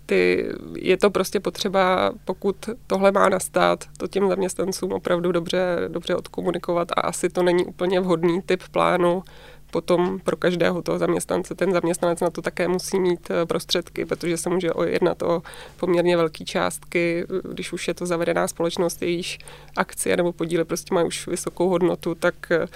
ty, 0.06 0.48
je 0.76 0.96
to 0.96 1.10
prostě 1.10 1.40
potřeba, 1.40 2.12
pokud 2.28 2.56
tohle 2.86 3.12
má 3.12 3.28
nastat, 3.28 3.84
to 3.96 4.08
těm 4.08 4.28
zaměstnancům 4.28 4.92
opravdu 4.92 5.32
dobře, 5.32 5.76
dobře 5.88 6.16
odkomunikovat 6.16 6.92
a 6.92 7.00
asi 7.00 7.28
to 7.28 7.42
není 7.42 7.64
úplně 7.64 8.00
vhodný 8.00 8.42
typ 8.42 8.62
plánu, 8.70 9.22
potom 9.70 10.20
pro 10.20 10.36
každého 10.36 10.82
toho 10.82 10.98
zaměstnance 10.98 11.54
ten 11.54 11.72
zaměstnanec 11.72 12.20
na 12.20 12.30
to 12.30 12.42
také 12.42 12.68
musí 12.68 13.00
mít 13.00 13.30
eh, 13.30 13.46
prostředky, 13.46 14.04
protože 14.04 14.36
se 14.36 14.50
může 14.50 14.70
jednat 14.86 15.22
o 15.22 15.42
poměrně 15.76 16.16
velké 16.16 16.44
částky, 16.44 17.26
když 17.52 17.72
už 17.72 17.88
je 17.88 17.94
to 17.94 18.06
zavedená 18.06 18.48
společnost, 18.48 19.02
jejíž 19.02 19.38
akcie 19.76 20.16
nebo 20.16 20.32
podíly 20.32 20.64
prostě 20.64 20.94
mají 20.94 21.06
už 21.06 21.26
vysokou 21.26 21.68
hodnotu, 21.68 22.14
tak 22.14 22.34
eh, 22.50 22.66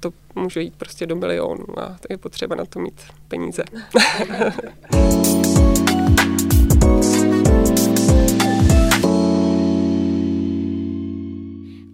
to 0.00 0.10
může 0.34 0.62
jít 0.62 0.74
prostě 0.76 1.06
do 1.06 1.16
milionů 1.16 1.80
a 1.80 1.96
je 2.10 2.18
potřeba 2.18 2.56
na 2.56 2.64
to 2.64 2.80
mít 2.80 3.02
peníze. 3.28 3.62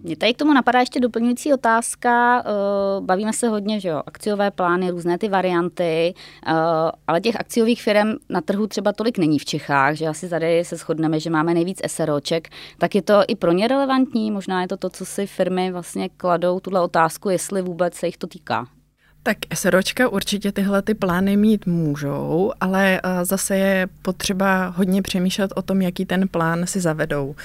Mě 0.05 0.15
tady 0.15 0.33
k 0.33 0.37
tomu 0.37 0.53
napadá 0.53 0.79
ještě 0.79 0.99
doplňující 0.99 1.53
otázka. 1.53 2.39
Eh, 2.39 3.01
bavíme 3.01 3.33
se 3.33 3.47
hodně, 3.47 3.79
že 3.79 3.89
jo, 3.89 4.01
akciové 4.05 4.51
plány, 4.51 4.89
různé 4.89 5.17
ty 5.17 5.29
varianty, 5.29 6.13
eh, 6.47 6.51
ale 7.07 7.21
těch 7.21 7.35
akciových 7.39 7.81
firm 7.81 8.13
na 8.29 8.41
trhu 8.41 8.67
třeba 8.67 8.93
tolik 8.93 9.17
není 9.17 9.39
v 9.39 9.45
Čechách, 9.45 9.95
že 9.95 10.07
asi 10.07 10.29
tady 10.29 10.65
se 10.65 10.75
shodneme, 10.75 11.19
že 11.19 11.29
máme 11.29 11.53
nejvíc 11.53 11.81
SROček, 11.87 12.49
tak 12.77 12.95
je 12.95 13.01
to 13.01 13.23
i 13.27 13.35
pro 13.35 13.51
ně 13.51 13.67
relevantní? 13.67 14.31
Možná 14.31 14.61
je 14.61 14.67
to 14.67 14.77
to, 14.77 14.89
co 14.89 15.05
si 15.05 15.27
firmy 15.27 15.71
vlastně 15.71 16.09
kladou, 16.09 16.59
tuhle 16.59 16.81
otázku, 16.81 17.29
jestli 17.29 17.61
vůbec 17.61 17.93
se 17.93 18.05
jich 18.05 18.17
to 18.17 18.27
týká. 18.27 18.67
Tak 19.23 19.37
SROčka 19.53 20.09
určitě 20.09 20.51
tyhle 20.51 20.81
ty 20.81 20.93
plány 20.93 21.37
mít 21.37 21.65
můžou, 21.65 22.51
ale 22.61 23.01
eh, 23.03 23.25
zase 23.25 23.57
je 23.57 23.87
potřeba 24.01 24.67
hodně 24.67 25.01
přemýšlet 25.01 25.51
o 25.55 25.61
tom, 25.61 25.81
jaký 25.81 26.05
ten 26.05 26.27
plán 26.27 26.67
si 26.67 26.79
zavedou 26.79 27.35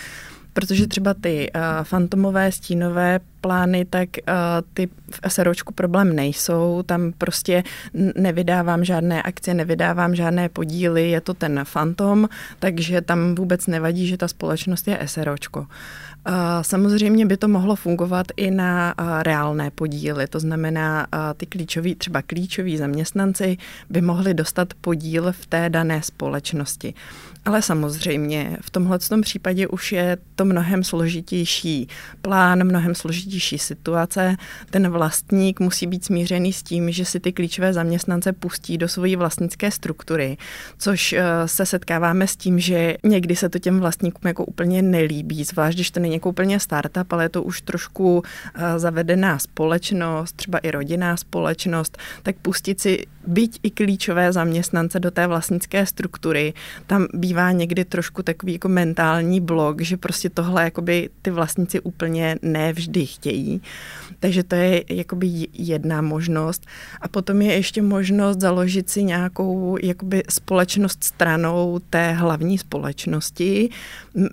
protože 0.53 0.87
třeba 0.87 1.15
ty 1.15 1.51
uh, 1.55 1.61
fantomové 1.83 2.53
stínové 2.53 3.21
plány, 3.41 3.85
tak 3.85 4.09
uh, 4.09 4.35
ty 4.75 4.89
v 5.11 5.21
SROčku 5.29 5.73
problém 5.73 6.17
nejsou, 6.17 6.83
tam 6.87 7.13
prostě 7.19 7.63
nevydávám 8.17 8.85
žádné 8.85 9.23
akcie, 9.23 9.55
nevydávám 9.55 10.15
žádné 10.15 10.49
podíly, 10.49 11.11
je 11.11 11.21
to 11.21 11.35
ten 11.35 11.61
fantom, 11.65 12.29
takže 12.59 13.01
tam 13.01 13.35
vůbec 13.35 13.67
nevadí, 13.67 14.07
že 14.07 14.17
ta 14.17 14.29
společnost 14.29 14.89
je 14.89 14.99
SROčko. 15.07 15.61
Uh, 15.61 15.67
samozřejmě 16.63 17.27
by 17.27 17.37
to 17.37 17.49
mohlo 17.49 17.77
fungovat 17.77 18.27
i 18.37 18.51
na 18.51 18.95
reálné 19.23 19.71
podíly, 19.71 20.27
to 20.27 20.41
znamená, 20.41 21.07
ty 21.37 21.47
klíčoví, 21.47 21.95
třeba 21.95 22.23
klíčoví 22.23 22.77
zaměstnanci 22.77 23.57
by 23.91 24.01
mohli 24.01 24.35
dostat 24.35 24.75
podíl 24.81 25.33
v 25.33 25.47
té 25.47 25.71
dané 25.71 26.03
společnosti. 26.03 26.95
Ale 27.45 27.63
samozřejmě 27.63 28.57
v 28.61 28.71
tomhle 28.71 28.99
případě 29.23 29.69
už 29.69 29.93
je 29.93 30.19
to 30.37 30.45
mnohem 30.45 30.85
složitější 30.85 31.89
plán, 32.23 32.65
mnohem 32.65 32.95
složitější 32.95 33.59
situace. 33.59 34.37
Ten 34.71 34.89
vlastník 34.91 35.61
musí 35.61 35.87
být 35.87 36.05
smířený 36.05 36.53
s 36.53 36.63
tím, 36.63 36.91
že 36.91 37.05
si 37.05 37.21
ty 37.21 37.33
klíčové 37.33 37.73
zaměstnance 37.73 38.33
pustí 38.33 38.79
do 38.79 38.89
svojí 38.89 39.17
vlastnické 39.17 39.71
struktury, 39.71 40.37
což 40.79 41.13
eh, 41.13 41.23
se 41.47 41.67
setkáváme 41.67 42.27
s 42.27 42.37
tím, 42.37 42.59
že 42.59 42.97
někdy 43.05 43.37
se 43.37 43.49
to 43.49 43.59
těm 43.59 43.81
vlastníkům 43.81 44.29
jako 44.29 44.45
úplně 44.45 44.83
nelíbí, 44.83 45.45
zvlášť 45.45 45.77
když 45.77 45.91
to 45.91 46.01
není 46.01 46.15
jako 46.15 46.29
úplně 46.29 46.61
startup, 46.61 47.13
ale 47.13 47.25
je 47.25 47.29
to 47.29 47.43
už 47.43 47.61
trošku 47.61 48.23
eh, 48.55 48.79
zavedená 48.79 49.39
společnost, 49.39 50.37
třeba 50.37 50.59
i 50.59 50.71
rodinná 50.71 51.17
společnost, 51.17 51.99
tak 52.23 52.37
pustit 52.43 52.81
si 52.81 53.07
byť 53.31 53.61
i 53.63 53.71
klíčové 53.71 54.33
zaměstnance 54.33 55.01
do 55.01 55.11
té 55.11 55.27
vlastnické 55.27 55.87
struktury, 55.87 56.55
tam 56.87 57.07
bývá 57.15 57.53
někdy 57.53 57.85
trošku 57.85 58.23
takový 58.23 58.53
jako 58.53 58.69
mentální 58.69 59.41
blok, 59.41 59.81
že 59.81 59.97
prostě 59.97 60.31
tohle 60.31 60.65
jakoby 60.65 61.11
ty 61.23 61.31
vlastníci 61.31 61.81
úplně 61.81 62.37
nevždy 62.43 63.07
chtějí. 63.07 63.63
Takže 64.21 64.43
to 64.43 64.55
je 64.55 64.85
jakoby 64.89 65.49
jedna 65.53 66.03
možnost. 66.03 66.67
A 67.01 67.09
potom 67.09 67.43
je 67.43 67.55
ještě 67.55 67.83
možnost 67.83 68.41
založit 68.41 68.91
si 68.91 69.05
nějakou 69.05 69.77
jakoby 69.83 70.23
společnost 70.29 71.05
stranou 71.05 71.81
té 71.91 72.13
hlavní 72.13 72.59
společnosti, 72.59 73.69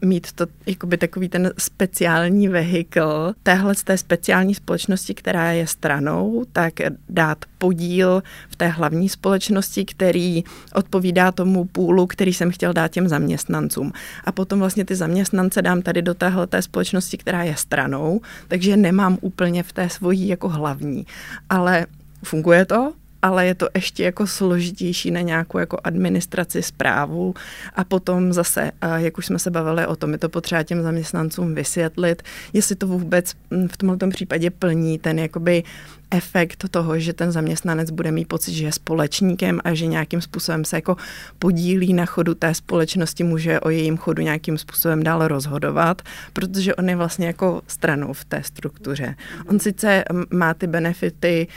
mít 0.05 0.31
to 0.31 0.47
jakoby 0.65 0.97
takový 0.97 1.29
ten 1.29 1.51
speciální 1.57 2.47
vehikl 2.47 3.33
téhle 3.43 3.75
z 3.75 3.83
té 3.83 3.97
speciální 3.97 4.55
společnosti, 4.55 5.13
která 5.13 5.51
je 5.51 5.67
stranou, 5.67 6.45
tak 6.51 6.73
dát 7.09 7.45
podíl 7.57 8.23
v 8.49 8.55
té 8.55 8.67
hlavní 8.67 8.86
společnosti, 9.09 9.85
který 9.85 10.43
odpovídá 10.73 11.31
tomu 11.31 11.65
půlu, 11.65 12.07
který 12.07 12.33
jsem 12.33 12.51
chtěl 12.51 12.73
dát 12.73 12.91
těm 12.91 13.07
zaměstnancům. 13.07 13.91
A 14.23 14.31
potom 14.31 14.59
vlastně 14.59 14.85
ty 14.85 14.95
zaměstnance 14.95 15.61
dám 15.61 15.81
tady 15.81 16.01
do 16.01 16.13
téhle 16.13 16.47
té 16.47 16.61
společnosti, 16.61 17.17
která 17.17 17.43
je 17.43 17.55
stranou, 17.55 18.21
takže 18.47 18.77
nemám 18.77 19.17
úplně 19.21 19.63
v 19.63 19.73
té 19.73 19.89
svojí 19.89 20.27
jako 20.27 20.49
hlavní. 20.49 21.05
Ale 21.49 21.85
funguje 22.23 22.65
to, 22.65 22.93
ale 23.21 23.45
je 23.45 23.55
to 23.55 23.67
ještě 23.75 24.03
jako 24.03 24.27
složitější 24.27 25.11
na 25.11 25.21
nějakou 25.21 25.57
jako 25.57 25.77
administraci, 25.83 26.63
zprávu 26.63 27.33
a 27.75 27.83
potom 27.83 28.33
zase, 28.33 28.71
jak 28.95 29.17
už 29.17 29.25
jsme 29.25 29.39
se 29.39 29.51
bavili 29.51 29.87
o 29.87 29.95
tom, 29.95 30.11
je 30.11 30.17
to 30.17 30.29
potřeba 30.29 30.63
těm 30.63 30.81
zaměstnancům 30.81 31.55
vysvětlit, 31.55 32.23
jestli 32.53 32.75
to 32.75 32.87
vůbec 32.87 33.33
hm, 33.51 33.67
v 33.67 33.77
tomto 33.77 34.09
případě 34.09 34.51
plní 34.51 34.99
ten 34.99 35.19
jakoby 35.19 35.63
efekt 36.11 36.69
toho, 36.71 36.99
že 36.99 37.13
ten 37.13 37.31
zaměstnanec 37.31 37.91
bude 37.91 38.11
mít 38.11 38.27
pocit, 38.27 38.53
že 38.53 38.65
je 38.65 38.71
společníkem 38.71 39.59
a 39.63 39.73
že 39.73 39.85
nějakým 39.85 40.21
způsobem 40.21 40.65
se 40.65 40.77
jako 40.77 40.95
podílí 41.39 41.93
na 41.93 42.05
chodu 42.05 42.33
té 42.33 42.53
společnosti, 42.53 43.23
může 43.23 43.59
o 43.59 43.69
jejím 43.69 43.97
chodu 43.97 44.21
nějakým 44.21 44.57
způsobem 44.57 45.03
dál 45.03 45.27
rozhodovat, 45.27 46.01
protože 46.33 46.75
on 46.75 46.89
je 46.89 46.95
vlastně 46.95 47.27
jako 47.27 47.61
stranou 47.67 48.13
v 48.13 48.25
té 48.25 48.43
struktuře. 48.43 49.15
On 49.49 49.59
sice 49.59 50.03
má 50.31 50.53
ty 50.53 50.67
benefity 50.67 51.47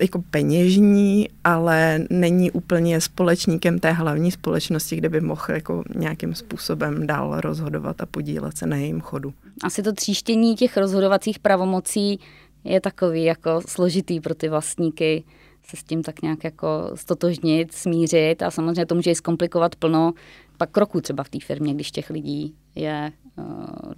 jako 0.00 0.22
peněžní, 0.30 1.28
ale 1.44 2.00
není 2.10 2.50
úplně 2.50 3.00
společníkem 3.00 3.78
té 3.78 3.92
hlavní 3.92 4.30
společnosti, 4.30 4.96
kde 4.96 5.08
by 5.08 5.20
mohl 5.20 5.44
jako 5.48 5.84
nějakým 5.94 6.34
způsobem 6.34 7.06
dál 7.06 7.40
rozhodovat 7.40 8.00
a 8.00 8.06
podílet 8.06 8.58
se 8.58 8.66
na 8.66 8.76
jejím 8.76 9.00
chodu. 9.00 9.34
Asi 9.62 9.82
to 9.82 9.92
tříštění 9.92 10.56
těch 10.56 10.76
rozhodovacích 10.76 11.38
pravomocí 11.38 12.20
je 12.64 12.80
takový 12.80 13.24
jako 13.24 13.60
složitý 13.66 14.20
pro 14.20 14.34
ty 14.34 14.48
vlastníky 14.48 15.24
se 15.66 15.76
s 15.76 15.82
tím 15.82 16.02
tak 16.02 16.22
nějak 16.22 16.44
jako 16.44 16.90
stotožnit, 16.94 17.72
smířit 17.72 18.42
a 18.42 18.50
samozřejmě 18.50 18.86
to 18.86 18.94
může 18.94 19.10
i 19.10 19.14
zkomplikovat 19.14 19.76
plno 19.76 20.12
pak 20.56 20.70
kroků 20.70 21.00
třeba 21.00 21.24
v 21.24 21.28
té 21.28 21.38
firmě, 21.40 21.74
když 21.74 21.90
těch 21.90 22.10
lidí 22.10 22.54
je 22.74 23.12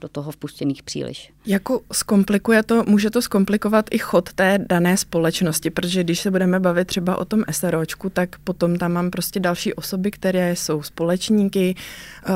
do 0.00 0.09
toho 0.09 0.33
vpuštěných 0.33 0.83
příliš. 0.83 1.33
Jako 1.47 1.81
zkomplikuje 1.93 2.62
to, 2.62 2.85
může 2.87 3.11
to 3.11 3.23
zkomplikovat 3.23 3.87
i 3.90 3.99
chod 3.99 4.33
té 4.33 4.59
dané 4.69 4.97
společnosti, 4.97 5.71
protože 5.71 6.05
když 6.05 6.21
se 6.21 6.31
budeme 6.31 6.61
bavit 6.61 6.85
třeba 6.85 7.19
o 7.19 7.25
tom 7.25 7.45
SROčku, 7.50 8.11
tak 8.11 8.38
potom 8.38 8.76
tam 8.76 8.93
mám 8.93 9.11
prostě 9.11 9.40
další 9.40 9.75
osoby, 9.75 10.11
které 10.11 10.57
jsou 10.57 10.83
společníky, 10.83 11.75
uh, 12.28 12.35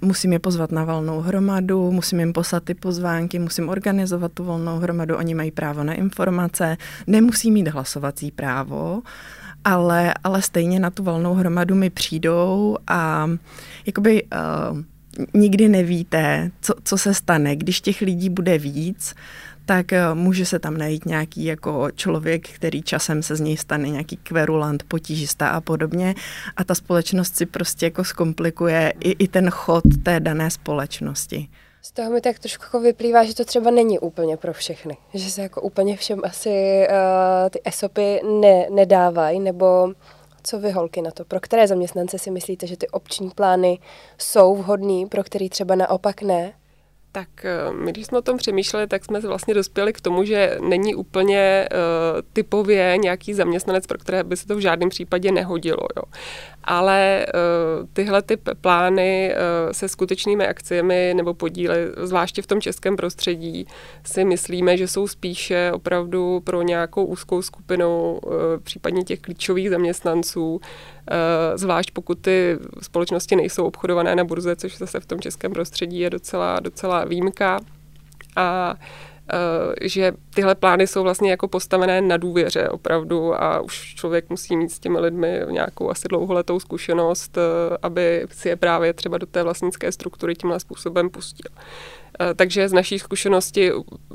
musím 0.00 0.32
je 0.32 0.38
pozvat 0.38 0.72
na 0.72 0.84
valnou 0.84 1.20
hromadu, 1.20 1.92
musím 1.92 2.20
jim 2.20 2.32
poslat 2.32 2.64
ty 2.64 2.74
pozvánky, 2.74 3.38
musím 3.38 3.68
organizovat 3.68 4.32
tu 4.32 4.44
volnou 4.44 4.78
hromadu, 4.78 5.16
oni 5.16 5.34
mají 5.34 5.50
právo 5.50 5.84
na 5.84 5.94
informace, 5.94 6.76
nemusí 7.06 7.50
mít 7.50 7.68
hlasovací 7.68 8.30
právo, 8.30 9.02
ale, 9.64 10.14
ale 10.24 10.42
stejně 10.42 10.80
na 10.80 10.90
tu 10.90 11.02
valnou 11.02 11.34
hromadu 11.34 11.74
mi 11.74 11.90
přijdou 11.90 12.76
a 12.86 13.30
jakoby 13.86 14.24
uh, 14.24 14.82
nikdy 15.34 15.68
nevíte, 15.68 16.50
co, 16.60 16.74
co 16.84 16.98
se 16.98 17.14
stane. 17.14 17.56
Když 17.56 17.80
těch 17.80 18.00
lidí 18.00 18.30
bude 18.30 18.58
víc, 18.58 19.14
tak 19.66 19.86
uh, 19.92 20.18
může 20.18 20.46
se 20.46 20.58
tam 20.58 20.76
najít 20.76 21.06
nějaký 21.06 21.44
jako 21.44 21.88
člověk, 21.94 22.48
který 22.48 22.82
časem 22.82 23.22
se 23.22 23.36
z 23.36 23.40
něj 23.40 23.56
stane 23.56 23.88
nějaký 23.88 24.16
kverulant, 24.16 24.82
potížista 24.82 25.48
a 25.48 25.60
podobně 25.60 26.14
a 26.56 26.64
ta 26.64 26.74
společnost 26.74 27.36
si 27.36 27.46
prostě 27.46 27.86
jako 27.86 28.04
zkomplikuje 28.04 28.92
i, 29.00 29.10
i 29.10 29.28
ten 29.28 29.50
chod 29.50 29.84
té 30.02 30.20
dané 30.20 30.50
společnosti. 30.50 31.48
Z 31.82 31.92
toho 31.92 32.10
mi 32.10 32.20
tak 32.20 32.38
trošku 32.38 32.64
jako 32.64 32.80
vyplývá, 32.80 33.24
že 33.24 33.34
to 33.34 33.44
třeba 33.44 33.70
není 33.70 33.98
úplně 33.98 34.36
pro 34.36 34.52
všechny. 34.52 34.96
Že 35.14 35.30
se 35.30 35.42
jako 35.42 35.60
úplně 35.60 35.96
všem 35.96 36.20
asi 36.24 36.86
uh, 36.88 37.50
ty 37.50 37.60
esopy 37.64 38.20
ne, 38.40 38.66
nedávají, 38.70 39.40
nebo 39.40 39.92
co 40.46 40.58
vy 40.58 40.70
holky 40.70 41.02
na 41.02 41.10
to? 41.10 41.24
Pro 41.24 41.40
které 41.40 41.66
zaměstnance 41.66 42.18
si 42.18 42.30
myslíte, 42.30 42.66
že 42.66 42.76
ty 42.76 42.88
obční 42.88 43.30
plány 43.30 43.78
jsou 44.18 44.56
vhodný, 44.56 45.06
pro 45.06 45.24
který 45.24 45.48
třeba 45.48 45.74
naopak 45.74 46.22
ne? 46.22 46.52
Tak 47.12 47.44
eh, 47.44 47.72
my, 47.72 47.92
když 47.92 48.06
jsme 48.06 48.18
o 48.18 48.22
tom 48.22 48.36
přemýšleli, 48.36 48.86
tak 48.86 49.04
jsme 49.04 49.20
vlastně 49.20 49.54
dospěli 49.54 49.92
k 49.92 50.00
tomu, 50.00 50.24
že 50.24 50.58
není 50.60 50.94
úplně 50.94 51.68
uh, 51.72 52.22
typově 52.32 52.94
nějaký 52.98 53.34
zaměstnanec, 53.34 53.86
pro 53.86 53.98
které 53.98 54.24
by 54.24 54.36
se 54.36 54.46
to 54.46 54.56
v 54.56 54.60
žádném 54.60 54.88
případě 54.88 55.32
nehodilo. 55.32 55.88
Jo. 55.96 56.02
Ale 56.66 57.26
uh, 57.26 57.86
tyhle 57.92 58.22
ty 58.22 58.36
plány 58.60 59.34
uh, 59.34 59.72
se 59.72 59.88
skutečnými 59.88 60.46
akcemi 60.46 61.12
nebo 61.16 61.34
podíly, 61.34 61.76
zvláště 61.96 62.42
v 62.42 62.46
tom 62.46 62.60
českém 62.60 62.96
prostředí, 62.96 63.66
si 64.04 64.24
myslíme, 64.24 64.76
že 64.76 64.88
jsou 64.88 65.08
spíše 65.08 65.72
opravdu 65.74 66.40
pro 66.40 66.62
nějakou 66.62 67.04
úzkou 67.04 67.42
skupinu, 67.42 68.18
uh, 68.22 68.32
případně 68.62 69.02
těch 69.02 69.20
klíčových 69.20 69.70
zaměstnanců, 69.70 70.60
Eh, 71.10 71.58
zvlášť 71.58 71.90
pokud 71.90 72.18
ty 72.18 72.58
společnosti 72.82 73.36
nejsou 73.36 73.64
obchodované 73.64 74.16
na 74.16 74.24
burze, 74.24 74.56
což 74.56 74.78
zase 74.78 75.00
v 75.00 75.06
tom 75.06 75.20
českém 75.20 75.52
prostředí 75.52 75.98
je 75.98 76.10
docela, 76.10 76.60
docela 76.60 77.04
výjimka. 77.04 77.60
A 78.36 78.74
eh, 78.80 78.84
že 79.80 80.12
tyhle 80.34 80.54
plány 80.54 80.86
jsou 80.86 81.02
vlastně 81.02 81.30
jako 81.30 81.48
postavené 81.48 82.00
na 82.00 82.16
důvěře 82.16 82.68
opravdu 82.68 83.42
a 83.42 83.60
už 83.60 83.94
člověk 83.94 84.30
musí 84.30 84.56
mít 84.56 84.72
s 84.72 84.78
těmi 84.78 84.98
lidmi 84.98 85.40
nějakou 85.50 85.90
asi 85.90 86.08
dlouholetou 86.08 86.60
zkušenost, 86.60 87.38
eh, 87.38 87.76
aby 87.82 88.26
si 88.32 88.48
je 88.48 88.56
právě 88.56 88.92
třeba 88.92 89.18
do 89.18 89.26
té 89.26 89.42
vlastnické 89.42 89.92
struktury 89.92 90.34
tímhle 90.34 90.60
způsobem 90.60 91.10
pustil. 91.10 91.50
Takže 92.36 92.68
z 92.68 92.72
naší 92.72 92.98
zkušenosti 92.98 93.72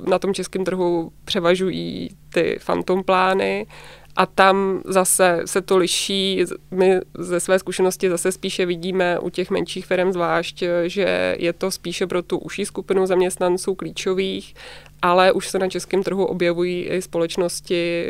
na 0.08 0.20
tom 0.20 0.34
českém 0.34 0.66
trhu 0.66 1.12
převažují 1.26 2.10
ty 2.34 2.58
fantom 2.62 3.04
plány, 3.04 3.68
a 4.16 4.26
tam 4.26 4.82
zase 4.86 5.42
se 5.46 5.62
to 5.62 5.78
liší. 5.78 6.44
My 6.72 7.00
ze 7.18 7.40
své 7.40 7.60
zkušenosti 7.60 8.10
zase 8.10 8.32
spíše 8.32 8.66
vidíme 8.66 9.20
u 9.20 9.30
těch 9.30 9.50
menších 9.50 9.86
firm 9.86 10.12
zvlášť, 10.12 10.64
že 10.86 11.36
je 11.40 11.54
to 11.54 11.72
spíše 11.72 12.08
pro 12.08 12.22
tu 12.22 12.38
užší 12.38 12.66
skupinu 12.66 13.06
zaměstnanců 13.06 13.76
klíčových, 13.76 14.54
ale 15.02 15.32
už 15.32 15.50
se 15.50 15.60
na 15.60 15.70
českém 15.70 16.04
trhu 16.04 16.26
objevují 16.26 16.84
i 16.84 17.02
společnosti, 17.02 18.06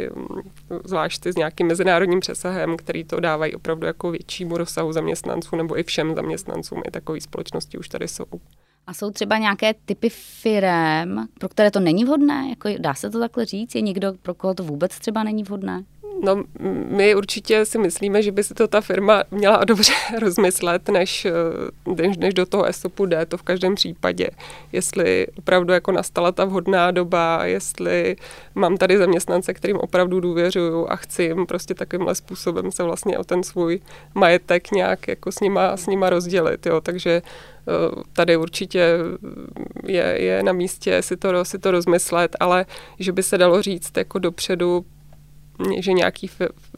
zvlášť 0.84 1.26
s 1.26 1.36
nějakým 1.36 1.68
mezinárodním 1.68 2.20
přesahem, 2.20 2.78
který 2.78 3.04
to 3.04 3.20
dávají 3.20 3.56
opravdu 3.56 3.88
jako 3.88 4.12
většímu 4.12 4.58
rozsahu 4.58 4.94
zaměstnanců 4.94 5.56
nebo 5.56 5.80
i 5.80 5.84
všem 5.84 6.16
zaměstnancům. 6.16 6.82
I 6.88 6.92
takové 6.92 7.22
společnosti 7.22 7.78
už 7.78 7.90
tady 7.90 8.08
jsou. 8.08 8.26
A 8.88 8.94
jsou 8.94 9.12
třeba 9.12 9.38
nějaké 9.38 9.74
typy 9.86 10.10
firem, 10.10 11.28
pro 11.40 11.50
které 11.50 11.72
to 11.72 11.80
není 11.80 12.06
vhodné? 12.06 12.46
Jako 12.50 12.70
dá 12.80 12.94
se 12.94 13.10
to 13.10 13.20
takhle 13.20 13.46
říct? 13.46 13.76
Je 13.76 13.82
někdo, 13.82 14.14
pro 14.22 14.34
koho 14.34 14.54
to 14.54 14.64
vůbec 14.64 15.00
třeba 15.00 15.24
není 15.24 15.44
vhodné? 15.44 15.84
No, 16.24 16.44
my 16.90 17.16
určitě 17.16 17.66
si 17.66 17.78
myslíme, 17.78 18.22
že 18.22 18.32
by 18.32 18.44
si 18.44 18.54
to 18.54 18.68
ta 18.68 18.82
firma 18.82 19.24
měla 19.32 19.64
dobře 19.66 19.94
rozmyslet, 20.20 20.90
než, 20.90 21.28
než, 21.96 22.18
než 22.18 22.34
do 22.34 22.46
toho 22.46 22.66
ESOPu 22.66 23.06
jde, 23.06 23.26
to 23.26 23.38
v 23.38 23.42
každém 23.42 23.76
případě. 23.76 24.30
Jestli 24.72 25.28
opravdu 25.38 25.74
jako 25.74 25.92
nastala 25.92 26.32
ta 26.32 26.46
vhodná 26.46 26.92
doba, 26.92 27.46
jestli 27.46 28.16
mám 28.56 28.78
tady 28.78 28.98
zaměstnance, 28.98 29.54
kterým 29.54 29.78
opravdu 29.78 30.20
důvěřuju 30.20 30.88
a 30.90 30.96
chci 30.96 31.24
jim 31.24 31.46
prostě 31.46 31.74
takovýmhle 31.74 32.16
způsobem 32.16 32.72
se 32.72 32.84
vlastně 32.84 33.18
o 33.18 33.24
ten 33.24 33.44
svůj 33.44 33.80
majetek 34.16 34.72
nějak 34.72 35.08
jako 35.08 35.32
s 35.32 35.40
nima, 35.40 35.78
s 35.78 35.88
nima 35.88 36.10
rozdělit. 36.10 36.66
Jo. 36.66 36.82
Takže 36.82 37.12
eh, 37.12 37.51
tady 38.14 38.38
určitě 38.38 38.98
je, 39.86 40.04
je 40.04 40.44
na 40.44 40.54
místě 40.54 41.02
si 41.02 41.18
to, 41.18 41.46
si 41.46 41.60
to 41.60 41.72
rozmyslet, 41.72 42.36
ale 42.40 42.66
že 43.00 43.12
by 43.12 43.24
se 43.24 43.38
dalo 43.38 43.62
říct 43.62 43.98
jako 43.98 44.20
dopředu, 44.20 44.86
že 45.80 45.94
nějaký 45.94 46.30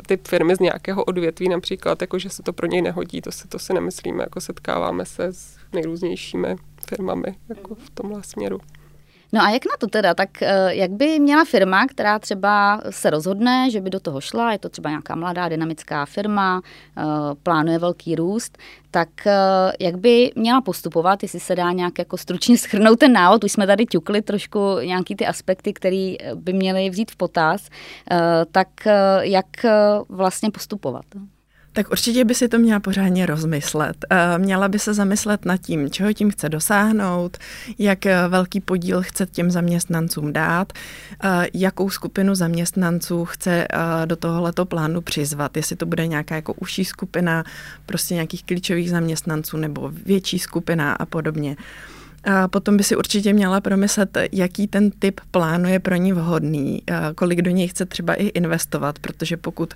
typ 0.08 0.28
firmy 0.28 0.56
z 0.56 0.60
nějakého 0.60 1.04
odvětví 1.04 1.50
například, 1.50 2.02
jako 2.02 2.19
že 2.19 2.30
se 2.30 2.43
to 2.43 2.54
pro 2.54 2.67
něj 2.67 2.82
nehodí, 2.82 3.22
to 3.22 3.32
si, 3.32 3.48
to 3.48 3.60
si 3.60 3.74
nemyslíme, 3.74 4.24
jako 4.24 4.41
setkáváme 4.41 5.06
se 5.06 5.26
s 5.26 5.58
nejrůznějšími 5.74 6.56
firmami 6.88 7.36
jako 7.50 7.76
v 7.76 7.89
tomhle 7.89 8.24
směru. 8.24 8.60
No 9.34 9.41
a 9.41 9.50
jak 9.50 9.65
na 9.65 9.72
to 9.80 9.88
teda? 9.88 10.13
Tak 10.13 10.41
eh, 10.41 10.76
jak 10.76 10.91
by 10.91 11.19
měla 11.19 11.46
firma, 11.46 11.88
která 11.88 12.19
třeba 12.19 12.82
se 12.89 13.10
rozhodne, 13.10 13.69
že 13.72 13.82
by 13.82 13.89
do 13.89 14.00
toho 14.00 14.22
šla, 14.22 14.52
je 14.52 14.60
to 14.60 14.69
třeba 14.69 14.89
nějaká 14.89 15.15
mladá 15.15 15.50
dynamická 15.50 16.06
firma, 16.06 16.62
eh, 16.98 17.04
plánuje 17.43 17.80
velký 17.80 18.15
růst, 18.15 18.58
tak 18.91 19.28
eh, 19.28 19.34
jak 19.80 19.98
by 19.98 20.32
měla 20.36 20.62
postupovat, 20.62 21.24
jestli 21.24 21.39
se 21.39 21.56
dá 21.56 21.72
nějak 21.72 22.00
jako 22.00 22.17
stručně 22.17 22.58
schrnout 22.58 23.00
ten 23.00 23.13
návod, 23.13 23.43
už 23.43 23.52
jsme 23.52 23.67
tady 23.67 23.86
ťukli 23.86 24.22
trošku 24.22 24.80
nějaký 24.84 25.15
ty 25.15 25.26
aspekty, 25.26 25.74
které 25.74 26.15
by 26.36 26.54
měly 26.54 26.89
vzít 26.89 27.12
v 27.12 27.15
potaz, 27.15 27.69
tak 28.52 28.67
jak 29.22 29.46
vlastně 30.10 30.52
postupovat? 30.52 31.06
Tak 31.74 31.92
určitě 31.92 32.26
by 32.26 32.36
si 32.36 32.48
to 32.48 32.60
měla 32.60 32.80
pořádně 32.80 33.26
rozmyslet. 33.26 34.06
Eh, 34.10 34.38
měla 34.38 34.68
by 34.68 34.80
se 34.80 34.94
zamyslet 34.94 35.46
nad 35.46 35.58
tím, 35.58 35.90
čeho 35.90 36.14
tím 36.14 36.32
chce 36.32 36.50
dosáhnout, 36.50 37.38
jak 37.80 38.06
eh, 38.06 38.28
velký 38.28 38.60
podíl 38.60 39.02
chce 39.02 39.26
těm 39.26 39.52
zaměstnancům 39.52 40.34
dát, 40.34 40.74
eh, 41.24 41.48
jakou 41.54 41.90
skupinu 41.90 42.36
zaměstnanců 42.36 43.26
chce 43.26 43.68
do 44.06 44.16
tohoto 44.16 44.66
plánu 44.66 45.02
přizvat, 45.02 45.58
jestli 45.58 45.76
to 45.76 45.86
bude 45.86 46.08
nějaká 46.08 46.36
jako 46.36 46.54
užší 46.54 46.86
skupina 46.86 47.44
prostě 47.86 48.14
nějakých 48.14 48.44
klíčových 48.44 48.90
zaměstnanců 48.90 49.58
nebo 49.58 49.92
větší 50.06 50.40
skupina 50.40 50.94
a 50.94 51.06
podobně. 51.06 51.56
A 52.24 52.48
potom 52.48 52.78
by 52.78 52.84
si 52.84 52.96
určitě 52.96 53.34
měla 53.34 53.62
promyslet, 53.62 54.18
jaký 54.32 54.68
ten 54.68 54.92
typ 54.92 55.22
plánu 55.32 55.70
je 55.70 55.80
pro 55.80 55.96
ní 55.96 56.14
vhodný, 56.14 56.84
kolik 57.16 57.42
do 57.42 57.52
něj 57.52 57.68
chce 57.68 57.86
třeba 57.86 58.14
i 58.14 58.26
investovat, 58.26 59.00
protože 59.00 59.38
pokud 59.38 59.74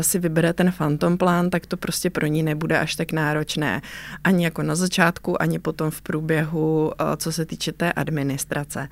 si 0.00 0.18
vybere 0.18 0.52
ten 0.52 0.70
fantom 0.70 1.18
plán, 1.18 1.50
tak 1.50 1.66
to 1.66 1.76
prostě 1.76 2.10
pro 2.10 2.26
ní 2.26 2.42
nebude 2.42 2.78
až 2.78 2.94
tak 2.94 3.12
náročné. 3.12 3.82
Ani 4.24 4.44
jako 4.44 4.62
na 4.62 4.74
začátku, 4.74 5.42
ani 5.42 5.58
potom 5.58 5.90
v 5.90 6.02
průběhu, 6.02 6.92
co 7.16 7.32
se 7.32 7.46
týče 7.46 7.72
té 7.72 7.92
administrace 7.92 8.88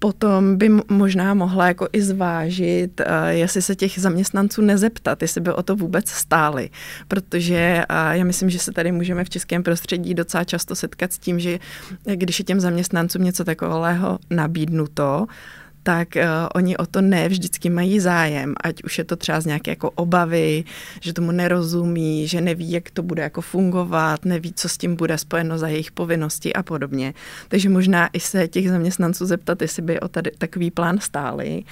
potom 0.00 0.56
by 0.56 0.68
možná 0.88 1.34
mohla 1.34 1.66
jako 1.68 1.88
i 1.92 2.02
zvážit, 2.02 3.00
eh, 3.00 3.34
jestli 3.34 3.62
se 3.62 3.76
těch 3.76 3.98
zaměstnanců 3.98 4.62
nezeptat, 4.62 5.22
jestli 5.22 5.40
by 5.40 5.52
o 5.52 5.62
to 5.62 5.76
vůbec 5.76 6.08
stáli. 6.08 6.70
Protože 7.08 7.56
eh, 7.56 7.84
já 8.16 8.24
myslím, 8.24 8.50
že 8.50 8.58
se 8.58 8.72
tady 8.72 8.92
můžeme 8.92 9.24
v 9.24 9.30
českém 9.30 9.62
prostředí 9.62 10.14
docela 10.14 10.44
často 10.44 10.74
setkat 10.74 11.12
s 11.12 11.18
tím, 11.18 11.40
že 11.40 11.58
když 12.14 12.38
je 12.38 12.44
těm 12.44 12.60
zaměstnancům 12.60 13.24
něco 13.24 13.44
takového 13.44 14.18
nabídnuto, 14.30 15.26
tak 15.82 16.08
uh, 16.16 16.22
oni 16.54 16.76
o 16.76 16.86
to 16.86 17.00
ne 17.00 17.28
vždycky 17.28 17.70
mají 17.70 18.00
zájem, 18.00 18.54
ať 18.64 18.82
už 18.82 18.98
je 18.98 19.04
to 19.04 19.16
třeba 19.16 19.40
z 19.40 19.46
nějaké 19.46 19.70
jako 19.70 19.90
obavy, 19.90 20.64
že 21.00 21.12
tomu 21.12 21.32
nerozumí, 21.32 22.28
že 22.28 22.40
neví, 22.40 22.70
jak 22.70 22.90
to 22.90 23.02
bude 23.02 23.22
jako 23.22 23.40
fungovat, 23.40 24.24
neví, 24.24 24.52
co 24.56 24.68
s 24.68 24.78
tím 24.78 24.96
bude 24.96 25.18
spojeno 25.18 25.58
za 25.58 25.68
jejich 25.68 25.92
povinnosti 25.92 26.52
a 26.52 26.62
podobně. 26.62 27.14
Takže 27.48 27.68
možná 27.68 28.08
i 28.12 28.20
se 28.20 28.48
těch 28.48 28.70
zaměstnanců 28.70 29.26
zeptat, 29.26 29.62
jestli 29.62 29.82
by 29.82 30.00
o 30.00 30.08
tady 30.08 30.30
takový 30.38 30.70
plán 30.70 30.98
stáli. 30.98 31.62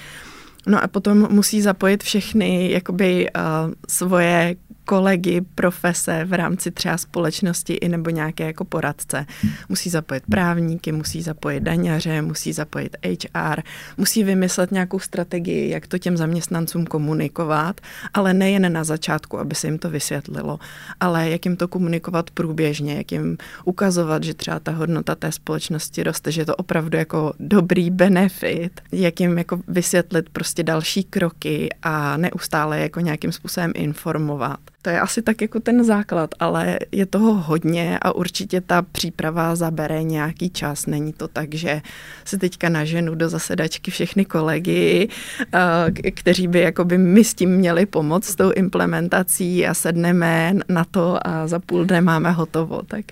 No 0.67 0.83
a 0.83 0.87
potom 0.87 1.27
musí 1.31 1.61
zapojit 1.61 2.03
všechny 2.03 2.71
jakoby 2.71 3.29
uh, 3.35 3.73
svoje 3.87 4.55
kolegy, 4.89 5.41
profese 5.55 6.25
v 6.25 6.33
rámci 6.33 6.71
třeba 6.71 6.97
společnosti 6.97 7.73
i 7.73 7.89
nebo 7.89 8.09
nějaké 8.09 8.45
jako 8.45 8.65
poradce. 8.65 9.25
Musí 9.69 9.89
zapojit 9.89 10.23
právníky, 10.29 10.91
musí 10.91 11.21
zapojit 11.21 11.63
daňaře, 11.63 12.21
musí 12.21 12.53
zapojit 12.53 12.97
HR, 13.03 13.61
musí 13.97 14.23
vymyslet 14.23 14.71
nějakou 14.71 14.99
strategii, 14.99 15.69
jak 15.69 15.87
to 15.87 15.97
těm 15.97 16.17
zaměstnancům 16.17 16.85
komunikovat, 16.85 17.81
ale 18.13 18.33
nejen 18.33 18.73
na 18.73 18.83
začátku, 18.83 19.39
aby 19.39 19.55
se 19.55 19.67
jim 19.67 19.77
to 19.77 19.89
vysvětlilo, 19.89 20.59
ale 20.99 21.29
jak 21.29 21.45
jim 21.45 21.57
to 21.57 21.67
komunikovat 21.67 22.31
průběžně, 22.31 22.95
jak 22.95 23.11
jim 23.11 23.37
ukazovat, 23.65 24.23
že 24.23 24.33
třeba 24.33 24.59
ta 24.59 24.71
hodnota 24.71 25.15
té 25.15 25.31
společnosti 25.31 26.03
roste, 26.03 26.31
že 26.31 26.41
je 26.41 26.45
to 26.45 26.55
opravdu 26.55 26.97
jako 26.97 27.33
dobrý 27.39 27.89
benefit, 27.89 28.81
jak 28.91 29.19
jim 29.19 29.37
jako 29.37 29.59
vysvětlit 29.67 30.29
prostě 30.29 30.63
další 30.63 31.03
kroky 31.03 31.69
a 31.83 32.17
neustále 32.17 32.79
jako 32.79 32.99
nějakým 32.99 33.31
způsobem 33.31 33.71
informovat. 33.75 34.59
To 34.81 34.89
je 34.89 34.99
asi 34.99 35.21
tak 35.21 35.41
jako 35.41 35.59
ten 35.59 35.83
základ, 35.83 36.29
ale 36.39 36.79
je 36.91 37.05
toho 37.05 37.33
hodně 37.33 37.99
a 38.01 38.15
určitě 38.15 38.61
ta 38.61 38.81
příprava 38.81 39.55
zabere 39.55 40.03
nějaký 40.03 40.49
čas. 40.49 40.85
Není 40.85 41.13
to 41.13 41.27
tak, 41.27 41.53
že 41.53 41.81
se 42.25 42.37
teďka 42.37 42.69
naženu 42.69 43.15
do 43.15 43.29
zasedačky 43.29 43.91
všechny 43.91 44.25
kolegy, 44.25 45.07
eh, 45.53 46.11
kteří 46.11 46.47
by 46.47 46.59
jakoby 46.59 46.97
my 46.97 47.23
s 47.23 47.33
tím 47.33 47.49
měli 47.49 47.85
pomoct 47.85 48.25
s 48.25 48.35
tou 48.35 48.51
implementací 48.51 49.67
a 49.67 49.73
sedneme 49.73 50.53
na 50.69 50.85
to 50.91 51.27
a 51.27 51.47
za 51.47 51.59
půl 51.59 51.85
dne 51.85 52.01
máme 52.01 52.31
hotovo. 52.31 52.81
Tak 52.81 53.05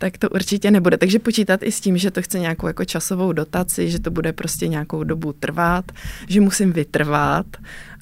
tak 0.00 0.18
to 0.18 0.28
určitě 0.28 0.70
nebude. 0.70 0.98
Takže 0.98 1.18
počítat 1.18 1.62
i 1.62 1.72
s 1.72 1.80
tím, 1.80 1.98
že 1.98 2.10
to 2.10 2.22
chce 2.22 2.38
nějakou 2.38 2.66
jako 2.66 2.84
časovou 2.84 3.32
dotaci, 3.32 3.90
že 3.90 4.00
to 4.00 4.10
bude 4.10 4.32
prostě 4.32 4.68
nějakou 4.68 5.04
dobu 5.04 5.32
trvat, 5.32 5.84
že 6.28 6.40
musím 6.40 6.72
vytrvat 6.72 7.46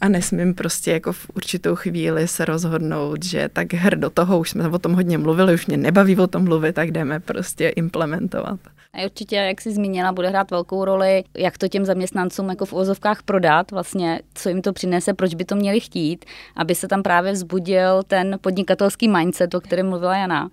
a 0.00 0.08
nesmím 0.08 0.54
prostě 0.54 0.92
jako 0.92 1.12
v 1.12 1.30
určitou 1.34 1.74
chvíli 1.74 2.28
se 2.28 2.44
rozhodnout, 2.44 3.24
že 3.24 3.48
tak 3.52 3.74
hr 3.74 3.96
do 3.96 4.10
toho, 4.10 4.38
už 4.38 4.50
jsme 4.50 4.68
o 4.68 4.78
tom 4.78 4.92
hodně 4.92 5.18
mluvili, 5.18 5.54
už 5.54 5.66
mě 5.66 5.76
nebaví 5.76 6.16
o 6.16 6.26
tom 6.26 6.44
mluvit, 6.44 6.74
tak 6.74 6.90
jdeme 6.90 7.20
prostě 7.20 7.68
implementovat. 7.68 8.60
A 8.94 9.04
určitě, 9.04 9.36
jak 9.36 9.60
jsi 9.60 9.72
zmínila, 9.72 10.12
bude 10.12 10.28
hrát 10.28 10.50
velkou 10.50 10.84
roli, 10.84 11.24
jak 11.36 11.58
to 11.58 11.68
těm 11.68 11.84
zaměstnancům 11.84 12.48
jako 12.48 12.66
v 12.66 12.72
ozovkách 12.72 13.22
prodat, 13.22 13.70
vlastně, 13.70 14.20
co 14.34 14.48
jim 14.48 14.62
to 14.62 14.72
přinese, 14.72 15.14
proč 15.14 15.34
by 15.34 15.44
to 15.44 15.56
měli 15.56 15.80
chtít, 15.80 16.24
aby 16.56 16.74
se 16.74 16.88
tam 16.88 17.02
právě 17.02 17.32
vzbudil 17.32 18.02
ten 18.02 18.38
podnikatelský 18.40 19.08
mindset, 19.08 19.54
o 19.54 19.60
kterém 19.60 19.88
mluvila 19.88 20.16
Jana, 20.16 20.44
uh, 20.44 20.50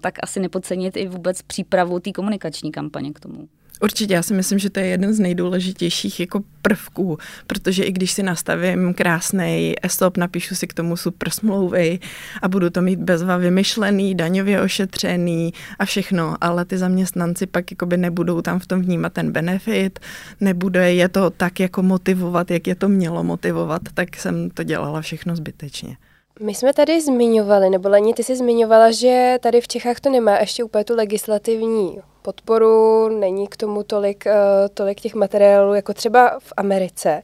tak 0.00 0.14
asi 0.22 0.40
nepodcenit 0.40 0.96
i 0.96 1.08
vůbec 1.08 1.42
přípravu 1.42 2.00
té 2.00 2.12
komunikační 2.12 2.72
kampaně 2.72 3.12
k 3.12 3.20
tomu. 3.20 3.48
Určitě, 3.82 4.14
já 4.14 4.22
si 4.22 4.34
myslím, 4.34 4.58
že 4.58 4.70
to 4.70 4.80
je 4.80 4.86
jeden 4.86 5.12
z 5.12 5.20
nejdůležitějších 5.20 6.20
jako 6.20 6.40
prvků, 6.62 7.18
protože 7.46 7.84
i 7.84 7.92
když 7.92 8.12
si 8.12 8.22
nastavím 8.22 8.94
krásný 8.94 9.74
e-stop, 9.82 10.16
napíšu 10.16 10.54
si 10.54 10.66
k 10.66 10.74
tomu 10.74 10.96
super 10.96 11.30
smlouvy 11.30 11.98
a 12.42 12.48
budu 12.48 12.70
to 12.70 12.82
mít 12.82 12.98
bezva 12.98 13.36
vymyšlený, 13.36 14.14
daňově 14.14 14.60
ošetřený 14.60 15.52
a 15.78 15.84
všechno, 15.84 16.36
ale 16.40 16.64
ty 16.64 16.78
zaměstnanci 16.78 17.46
pak 17.46 17.70
jakoby 17.70 17.96
nebudou 17.96 18.42
tam 18.42 18.58
v 18.58 18.66
tom 18.66 18.82
vnímat 18.82 19.12
ten 19.12 19.32
benefit, 19.32 19.98
nebude 20.40 20.94
je 20.94 21.08
to 21.08 21.30
tak 21.30 21.60
jako 21.60 21.82
motivovat, 21.82 22.50
jak 22.50 22.66
je 22.66 22.74
to 22.74 22.88
mělo 22.88 23.24
motivovat, 23.24 23.82
tak 23.94 24.16
jsem 24.16 24.50
to 24.50 24.62
dělala 24.62 25.00
všechno 25.00 25.36
zbytečně. 25.36 25.96
My 26.40 26.54
jsme 26.54 26.72
tady 26.72 27.00
zmiňovali, 27.00 27.70
nebo 27.70 27.88
Leni, 27.88 28.14
ty 28.14 28.24
jsi 28.24 28.36
zmiňovala, 28.36 28.90
že 28.90 29.36
tady 29.40 29.60
v 29.60 29.68
Čechách 29.68 30.00
to 30.00 30.10
nemá 30.10 30.38
ještě 30.38 30.64
úplně 30.64 30.84
tu 30.84 30.96
legislativní 30.96 31.98
podporu, 32.22 33.08
není 33.08 33.46
k 33.48 33.56
tomu 33.56 33.82
tolik, 33.82 34.24
uh, 34.26 34.32
tolik 34.74 35.00
těch 35.00 35.14
materiálů, 35.14 35.74
jako 35.74 35.94
třeba 35.94 36.38
v 36.38 36.52
Americe. 36.56 37.22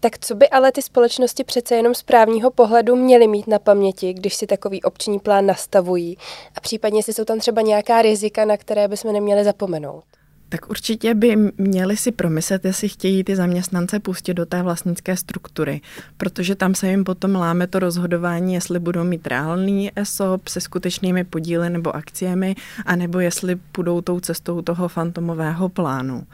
Tak 0.00 0.18
co 0.18 0.34
by 0.34 0.48
ale 0.48 0.72
ty 0.72 0.82
společnosti 0.82 1.44
přece 1.44 1.76
jenom 1.76 1.94
z 1.94 2.02
právního 2.02 2.50
pohledu 2.50 2.96
měly 2.96 3.26
mít 3.26 3.46
na 3.46 3.58
paměti, 3.58 4.12
když 4.12 4.34
si 4.34 4.46
takový 4.46 4.82
obční 4.82 5.18
plán 5.18 5.46
nastavují? 5.46 6.16
A 6.56 6.60
případně, 6.60 6.98
jestli 6.98 7.14
jsou 7.14 7.24
tam 7.24 7.38
třeba 7.38 7.62
nějaká 7.62 8.02
rizika, 8.02 8.44
na 8.44 8.56
které 8.56 8.88
bychom 8.88 9.12
neměli 9.12 9.44
zapomenout? 9.44 10.04
Tak 10.48 10.70
určitě 10.70 11.14
by 11.14 11.36
měli 11.58 11.96
si 11.96 12.12
promyslet, 12.12 12.64
jestli 12.64 12.88
chtějí 12.88 13.24
ty 13.24 13.36
zaměstnance 13.36 14.00
pustit 14.00 14.34
do 14.34 14.46
té 14.46 14.62
vlastnické 14.62 15.16
struktury, 15.16 15.80
protože 16.16 16.54
tam 16.54 16.74
se 16.74 16.90
jim 16.90 17.04
potom 17.04 17.34
láme 17.34 17.66
to 17.66 17.78
rozhodování, 17.78 18.54
jestli 18.54 18.78
budou 18.78 19.04
mít 19.04 19.26
reálný 19.26 19.90
ESOP 19.96 20.48
se 20.48 20.60
skutečnými 20.60 21.24
podíly 21.24 21.70
nebo 21.70 21.96
akciemi, 21.96 22.56
anebo 22.86 23.20
jestli 23.20 23.56
půjdou 23.56 24.00
tou 24.00 24.20
cestou 24.20 24.62
toho 24.62 24.88
fantomového 24.88 25.68
plánu. 25.68 26.26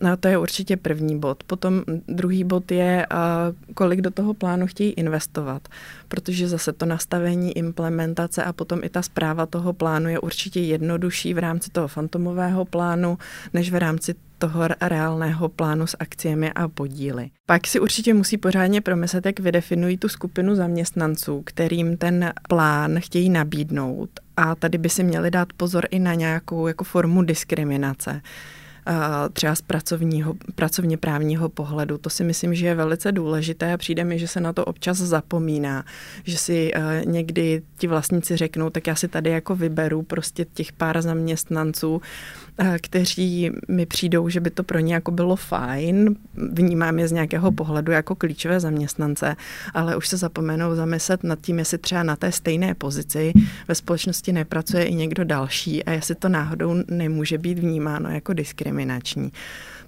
No, 0.00 0.16
to 0.16 0.28
je 0.28 0.38
určitě 0.38 0.76
první 0.76 1.18
bod. 1.18 1.44
Potom 1.44 1.82
druhý 2.08 2.44
bod 2.44 2.72
je, 2.72 3.06
kolik 3.74 4.00
do 4.00 4.10
toho 4.10 4.34
plánu 4.34 4.66
chtějí 4.66 4.90
investovat, 4.90 5.68
protože 6.08 6.48
zase 6.48 6.72
to 6.72 6.86
nastavení, 6.86 7.56
implementace 7.56 8.44
a 8.44 8.52
potom 8.52 8.80
i 8.84 8.88
ta 8.88 9.02
zpráva 9.02 9.46
toho 9.46 9.72
plánu 9.72 10.08
je 10.08 10.18
určitě 10.18 10.60
jednodušší 10.60 11.34
v 11.34 11.38
rámci 11.38 11.70
toho 11.70 11.88
fantomového 11.88 12.64
plánu, 12.64 13.18
než 13.52 13.70
v 13.70 13.74
rámci 13.74 14.14
toho 14.38 14.68
reálného 14.80 15.48
plánu 15.48 15.86
s 15.86 15.96
akciemi 16.00 16.52
a 16.52 16.68
podíly. 16.68 17.30
Pak 17.46 17.66
si 17.66 17.80
určitě 17.80 18.14
musí 18.14 18.36
pořádně 18.36 18.80
promyslet, 18.80 19.26
jak 19.26 19.40
vydefinují 19.40 19.98
tu 19.98 20.08
skupinu 20.08 20.54
zaměstnanců, 20.54 21.42
kterým 21.42 21.96
ten 21.96 22.32
plán 22.48 23.00
chtějí 23.00 23.30
nabídnout. 23.30 24.10
A 24.36 24.54
tady 24.54 24.78
by 24.78 24.88
si 24.88 25.04
měli 25.04 25.30
dát 25.30 25.52
pozor 25.52 25.86
i 25.90 25.98
na 25.98 26.14
nějakou 26.14 26.66
jako 26.66 26.84
formu 26.84 27.22
diskriminace 27.22 28.22
třeba 29.32 29.54
z 29.54 29.62
pracovního, 29.62 30.34
pracovně 30.54 30.96
právního 30.96 31.48
pohledu. 31.48 31.98
To 31.98 32.10
si 32.10 32.24
myslím, 32.24 32.54
že 32.54 32.66
je 32.66 32.74
velice 32.74 33.12
důležité 33.12 33.72
a 33.72 33.76
přijde 33.76 34.04
mi, 34.04 34.18
že 34.18 34.28
se 34.28 34.40
na 34.40 34.52
to 34.52 34.64
občas 34.64 34.98
zapomíná, 34.98 35.84
že 36.24 36.38
si 36.38 36.72
někdy 37.04 37.62
ti 37.78 37.86
vlastníci 37.86 38.36
řeknou, 38.36 38.70
tak 38.70 38.86
já 38.86 38.94
si 38.94 39.08
tady 39.08 39.30
jako 39.30 39.56
vyberu 39.56 40.02
prostě 40.02 40.46
těch 40.54 40.72
pár 40.72 41.02
zaměstnanců, 41.02 42.00
kteří 42.82 43.50
mi 43.68 43.86
přijdou, 43.86 44.28
že 44.28 44.40
by 44.40 44.50
to 44.50 44.62
pro 44.62 44.78
ně 44.78 44.94
jako 44.94 45.10
bylo 45.10 45.36
fajn, 45.36 46.16
vnímám 46.34 46.98
je 46.98 47.08
z 47.08 47.12
nějakého 47.12 47.52
pohledu 47.52 47.92
jako 47.92 48.14
klíčové 48.14 48.60
zaměstnance, 48.60 49.36
ale 49.74 49.96
už 49.96 50.08
se 50.08 50.16
zapomenou 50.16 50.74
zamyslet 50.74 51.24
nad 51.24 51.40
tím, 51.40 51.58
jestli 51.58 51.78
třeba 51.78 52.02
na 52.02 52.16
té 52.16 52.32
stejné 52.32 52.74
pozici 52.74 53.32
ve 53.68 53.74
společnosti 53.74 54.32
nepracuje 54.32 54.84
i 54.84 54.94
někdo 54.94 55.24
další 55.24 55.84
a 55.84 55.92
jestli 55.92 56.14
to 56.14 56.28
náhodou 56.28 56.74
nemůže 56.88 57.38
být 57.38 57.58
vnímáno 57.58 58.10
jako 58.10 58.32
diskriminační. 58.76 59.32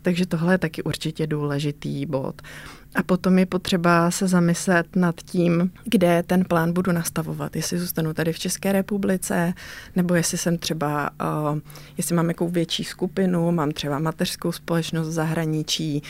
Takže 0.02 0.26
tohle 0.26 0.54
je 0.54 0.58
taky 0.58 0.82
určitě 0.82 1.26
důležitý 1.26 2.06
bod. 2.06 2.42
A 2.94 3.02
potom 3.02 3.38
je 3.38 3.46
potřeba 3.46 4.10
se 4.10 4.28
zamyslet 4.28 4.96
nad 4.96 5.14
tím, 5.16 5.70
kde 5.84 6.22
ten 6.22 6.44
plán 6.44 6.72
budu 6.72 6.92
nastavovat. 6.92 7.56
Jestli 7.56 7.78
zůstanu 7.78 8.14
tady 8.14 8.32
v 8.32 8.38
České 8.38 8.72
republice, 8.72 9.54
nebo 9.96 10.14
jestli 10.14 10.38
jsem 10.38 10.58
třeba, 10.58 11.10
uh, 11.52 11.58
jestli 11.96 12.14
mám 12.16 12.28
jakou 12.28 12.48
větší 12.48 12.84
skupinu, 12.84 13.52
mám 13.52 13.70
třeba 13.70 13.98
mateřskou 13.98 14.52
společnost 14.52 15.08
v 15.08 15.12
zahraničí, 15.12 16.02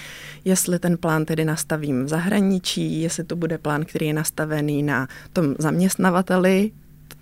jestli 0.45 0.79
ten 0.79 0.97
plán 0.97 1.25
tedy 1.25 1.45
nastavím 1.45 2.05
v 2.05 2.09
zahraničí, 2.09 3.03
jestli 3.03 3.25
to 3.25 3.37
bude 3.37 3.59
plán, 3.59 3.85
který 3.85 4.07
je 4.07 4.15
nastavený 4.15 4.83
na 4.83 5.09
tom 5.33 5.55
zaměstnavateli, 5.59 6.71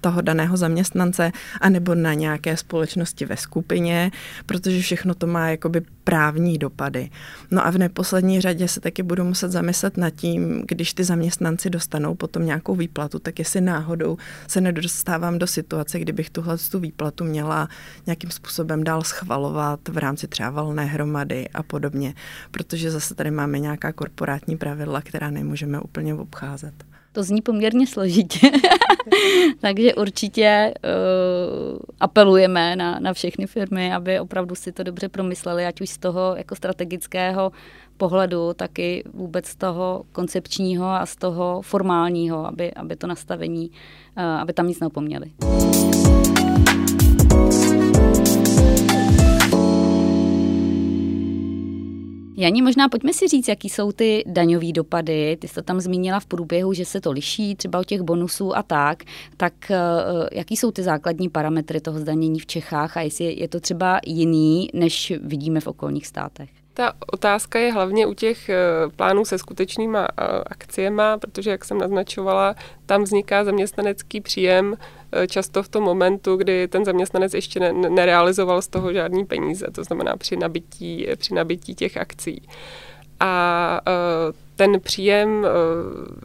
toho 0.00 0.20
daného 0.20 0.56
zaměstnance, 0.56 1.32
anebo 1.60 1.94
na 1.94 2.14
nějaké 2.14 2.56
společnosti 2.56 3.24
ve 3.24 3.36
skupině, 3.36 4.10
protože 4.46 4.80
všechno 4.82 5.14
to 5.14 5.26
má 5.26 5.48
jakoby 5.48 5.82
právní 6.04 6.58
dopady. 6.58 7.10
No 7.50 7.66
a 7.66 7.70
v 7.70 7.78
neposlední 7.78 8.40
řadě 8.40 8.68
se 8.68 8.80
taky 8.80 9.02
budu 9.02 9.24
muset 9.24 9.50
zamyslet 9.50 9.96
nad 9.96 10.10
tím, 10.10 10.64
když 10.68 10.92
ty 10.92 11.04
zaměstnanci 11.04 11.70
dostanou 11.70 12.14
potom 12.14 12.46
nějakou 12.46 12.74
výplatu, 12.74 13.18
tak 13.18 13.38
jestli 13.38 13.60
náhodou 13.60 14.16
se 14.46 14.60
nedostávám 14.60 15.38
do 15.38 15.46
situace, 15.46 15.98
kdybych 15.98 16.30
tuhle 16.30 16.58
tu 16.70 16.78
výplatu 16.78 17.24
měla 17.24 17.68
nějakým 18.06 18.30
způsobem 18.30 18.84
dál 18.84 19.02
schvalovat 19.02 19.88
v 19.88 19.98
rámci 19.98 20.28
třeba 20.28 20.50
valné 20.50 20.84
hromady 20.84 21.48
a 21.48 21.62
podobně, 21.62 22.14
protože 22.50 22.90
zase 22.90 23.14
tady 23.14 23.30
máme 23.30 23.58
nějaká 23.58 23.92
korporátní 23.92 24.56
pravidla, 24.56 25.00
která 25.02 25.30
nemůžeme 25.30 25.80
úplně 25.80 26.14
obcházet. 26.14 26.95
To 27.16 27.22
zní 27.22 27.42
poměrně 27.42 27.86
složitě, 27.86 28.50
takže 29.60 29.94
určitě 29.94 30.74
uh, 30.74 31.78
apelujeme 32.00 32.76
na, 32.76 32.98
na 32.98 33.12
všechny 33.12 33.46
firmy, 33.46 33.94
aby 33.94 34.20
opravdu 34.20 34.54
si 34.54 34.72
to 34.72 34.82
dobře 34.82 35.08
promysleli, 35.08 35.66
ať 35.66 35.80
už 35.80 35.90
z 35.90 35.98
toho 35.98 36.34
jako 36.36 36.56
strategického 36.56 37.52
pohledu, 37.96 38.52
tak 38.54 38.78
i 38.78 39.04
vůbec 39.14 39.46
z 39.46 39.56
toho 39.56 40.04
koncepčního 40.12 40.86
a 40.86 41.06
z 41.06 41.16
toho 41.16 41.62
formálního, 41.62 42.46
aby, 42.46 42.74
aby 42.74 42.96
to 42.96 43.06
nastavení, 43.06 43.70
uh, 44.16 44.22
aby 44.24 44.52
tam 44.52 44.68
nic 44.68 44.80
neopomněli. 44.80 45.30
Janí, 52.38 52.62
možná 52.62 52.88
pojďme 52.88 53.12
si 53.12 53.28
říct, 53.28 53.48
jaký 53.48 53.68
jsou 53.68 53.92
ty 53.92 54.24
daňové 54.26 54.72
dopady. 54.72 55.36
Ty 55.36 55.48
jsi 55.48 55.54
to 55.54 55.62
tam 55.62 55.80
zmínila 55.80 56.20
v 56.20 56.26
průběhu, 56.26 56.72
že 56.72 56.84
se 56.84 57.00
to 57.00 57.12
liší 57.12 57.54
třeba 57.54 57.78
od 57.78 57.86
těch 57.86 58.02
bonusů 58.02 58.56
a 58.56 58.62
tak. 58.62 59.02
Tak 59.36 59.70
eh, 59.70 59.76
jaký 60.32 60.56
jsou 60.56 60.70
ty 60.70 60.82
základní 60.82 61.28
parametry 61.28 61.80
toho 61.80 61.98
zdanění 61.98 62.40
v 62.40 62.46
Čechách 62.46 62.96
a 62.96 63.00
jestli 63.00 63.40
je 63.40 63.48
to 63.48 63.60
třeba 63.60 64.00
jiný, 64.06 64.68
než 64.74 65.12
vidíme 65.22 65.60
v 65.60 65.66
okolních 65.66 66.06
státech? 66.06 66.50
Ta 66.74 66.92
otázka 67.12 67.58
je 67.58 67.72
hlavně 67.72 68.06
u 68.06 68.14
těch 68.14 68.48
eh, 68.48 68.56
plánů 68.96 69.24
se 69.24 69.38
skutečnýma 69.38 70.08
eh, 70.08 70.24
akciema, 70.46 71.18
protože, 71.18 71.50
jak 71.50 71.64
jsem 71.64 71.78
naznačovala, 71.78 72.54
tam 72.86 73.02
vzniká 73.02 73.44
zaměstnanecký 73.44 74.20
příjem 74.20 74.76
často 75.26 75.62
v 75.62 75.68
tom 75.68 75.84
momentu, 75.84 76.36
kdy 76.36 76.68
ten 76.68 76.84
zaměstnanec 76.84 77.34
ještě 77.34 77.60
ne, 77.60 77.72
nerealizoval 77.72 78.62
z 78.62 78.68
toho 78.68 78.92
žádný 78.92 79.24
peníze, 79.24 79.66
to 79.72 79.84
znamená 79.84 80.16
při 80.16 80.36
nabití, 80.36 81.06
při 81.16 81.34
nabití 81.34 81.74
těch 81.74 81.96
akcí. 81.96 82.42
A 83.20 83.80
ten 84.56 84.80
příjem 84.80 85.46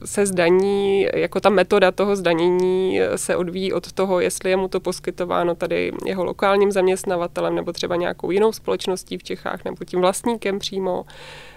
se 0.06 0.26
zdaní, 0.26 1.08
jako 1.14 1.40
ta 1.40 1.50
metoda 1.50 1.92
toho 1.92 2.16
zdanění 2.16 3.00
se 3.16 3.36
odvíjí 3.36 3.74
od 3.74 3.92
toho, 3.92 4.20
jestli 4.20 4.50
je 4.50 4.58
mu 4.58 4.68
to 4.68 4.80
poskytováno 4.80 5.56
tady 5.56 5.92
jeho 6.06 6.24
lokálním 6.24 6.72
zaměstnavatelem 6.72 7.56
nebo 7.56 7.74
třeba 7.74 7.96
nějakou 7.96 8.32
jinou 8.32 8.52
společností 8.52 9.18
v 9.18 9.24
Čechách 9.24 9.66
nebo 9.66 9.86
tím 9.86 10.02
vlastníkem 10.02 10.60
přímo. 10.60 11.06
Eh, 11.08 11.51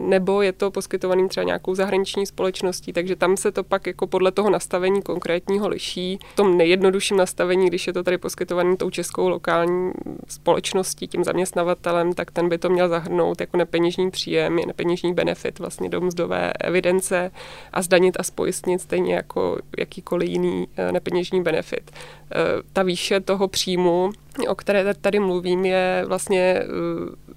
nebo 0.00 0.42
je 0.42 0.52
to 0.52 0.70
poskytovaný 0.70 1.28
třeba 1.28 1.44
nějakou 1.44 1.74
zahraniční 1.74 2.26
společností, 2.26 2.92
takže 2.92 3.16
tam 3.16 3.36
se 3.36 3.52
to 3.52 3.64
pak 3.64 3.86
jako 3.86 4.06
podle 4.06 4.32
toho 4.32 4.50
nastavení 4.50 5.02
konkrétního 5.02 5.68
liší. 5.68 6.18
V 6.32 6.36
tom 6.36 6.56
nejjednodušším 6.56 7.16
nastavení, 7.16 7.66
když 7.66 7.86
je 7.86 7.92
to 7.92 8.02
tady 8.02 8.18
poskytovaný 8.18 8.76
tou 8.76 8.90
českou 8.90 9.28
lokální 9.28 9.92
společností, 10.28 11.08
tím 11.08 11.24
zaměstnavatelem, 11.24 12.12
tak 12.12 12.30
ten 12.30 12.48
by 12.48 12.58
to 12.58 12.68
měl 12.70 12.88
zahrnout 12.88 13.40
jako 13.40 13.56
nepeněžní 13.56 14.10
příjem, 14.10 14.56
nepeněžní 14.66 15.14
benefit 15.14 15.58
vlastně 15.58 15.88
do 15.88 16.00
mzdové 16.00 16.52
evidence 16.52 17.30
a 17.72 17.82
zdanit 17.82 18.16
a 18.18 18.22
spojistnit 18.22 18.80
stejně 18.80 19.14
jako 19.14 19.58
jakýkoliv 19.78 20.28
jiný 20.28 20.68
eh, 20.76 20.92
nepeněžní 20.92 21.42
benefit. 21.42 21.90
Eh, 22.32 22.62
ta 22.72 22.82
výše 22.82 23.20
toho 23.20 23.48
příjmu, 23.48 24.10
o 24.48 24.54
které 24.54 24.94
tady 24.94 25.18
mluvím, 25.20 25.64
je 25.64 26.04
vlastně 26.06 26.62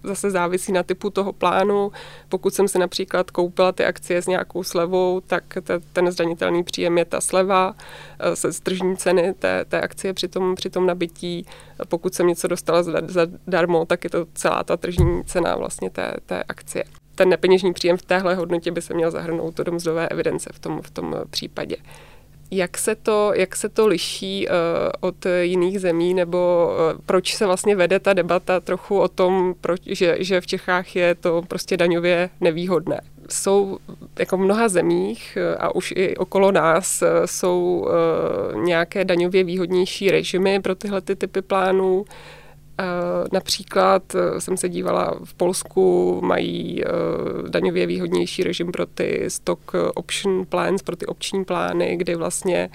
zase 0.03 0.31
závisí 0.31 0.71
na 0.71 0.83
typu 0.83 1.09
toho 1.09 1.33
plánu. 1.33 1.91
Pokud 2.29 2.53
jsem 2.53 2.67
si 2.67 2.79
například 2.79 3.31
koupila 3.31 3.71
ty 3.71 3.85
akcie 3.85 4.21
s 4.21 4.27
nějakou 4.27 4.63
slevou, 4.63 5.21
tak 5.27 5.43
te, 5.63 5.79
ten 5.79 6.11
zdanitelný 6.11 6.63
příjem 6.63 6.97
je 6.97 7.05
ta 7.05 7.21
sleva 7.21 7.75
eh, 8.19 8.35
se 8.35 8.53
stržní 8.53 8.97
ceny 8.97 9.33
té, 9.33 9.65
té 9.65 9.81
akcie 9.81 10.13
při 10.13 10.27
tom, 10.27 10.55
při 10.55 10.69
tom 10.69 10.85
nabití. 10.85 11.45
Pokud 11.87 12.13
jsem 12.13 12.27
něco 12.27 12.47
dostala 12.47 12.83
zadarmo, 13.07 13.85
tak 13.85 14.03
je 14.03 14.09
to 14.09 14.25
celá 14.33 14.63
ta 14.63 14.77
tržní 14.77 15.23
cena 15.23 15.55
vlastně 15.55 15.89
té, 15.89 16.13
té 16.25 16.43
akcie 16.43 16.83
ten 17.15 17.29
nepeněžní 17.29 17.73
příjem 17.73 17.97
v 17.97 18.01
téhle 18.01 18.35
hodnotě 18.35 18.71
by 18.71 18.81
se 18.81 18.93
měl 18.93 19.11
zahrnout 19.11 19.57
do 19.57 19.71
mzdové 19.71 20.07
evidence 20.09 20.49
v 20.53 20.59
tom, 20.59 20.81
v 20.81 20.91
tom 20.91 21.15
případě. 21.29 21.75
Jak 22.51 22.77
se 22.77 22.95
to, 22.95 23.31
jak 23.35 23.55
se 23.55 23.69
to 23.69 23.87
liší 23.87 24.47
uh, 24.47 24.53
od 24.99 25.15
jiných 25.41 25.79
zemí, 25.79 26.13
nebo 26.13 26.71
uh, 26.71 27.01
proč 27.05 27.35
se 27.35 27.45
vlastně 27.45 27.75
vede 27.75 27.99
ta 27.99 28.13
debata 28.13 28.59
trochu 28.59 28.99
o 28.99 29.07
tom, 29.07 29.55
proč, 29.61 29.81
že, 29.85 30.17
že 30.19 30.41
v 30.41 30.47
Čechách 30.47 30.95
je 30.95 31.15
to 31.15 31.41
prostě 31.47 31.77
daňově 31.77 32.29
nevýhodné? 32.41 33.01
Jsou 33.29 33.77
jako 34.19 34.37
v 34.37 34.39
mnoha 34.39 34.69
zemích 34.69 35.37
eh, 35.41 35.55
a 35.55 35.75
už 35.75 35.93
i 35.95 36.17
okolo 36.17 36.51
nás 36.51 37.03
jsou 37.25 37.87
uh, 37.87 38.63
nějaké 38.63 39.05
daňově 39.05 39.43
výhodnější 39.43 40.11
režimy 40.11 40.59
pro 40.59 40.75
tyhle 40.75 41.01
ty 41.01 41.15
typy 41.15 41.41
plánů. 41.41 42.05
Eh, 42.79 43.27
například 43.31 44.15
eh, 44.15 44.41
jsem 44.41 44.57
se 44.57 44.69
dívala 44.69 45.19
v 45.23 45.33
Polsku, 45.33 46.19
mají 46.23 46.83
eh, 46.83 46.89
daňově 47.49 47.87
výhodnější 47.87 48.43
režim 48.43 48.71
pro 48.71 48.85
ty 48.85 49.25
stock 49.27 49.71
option 49.95 50.45
plans, 50.45 50.83
pro 50.83 50.95
ty 50.95 51.05
opční 51.05 51.45
plány, 51.45 51.97
kdy 51.97 52.15
vlastně 52.15 52.69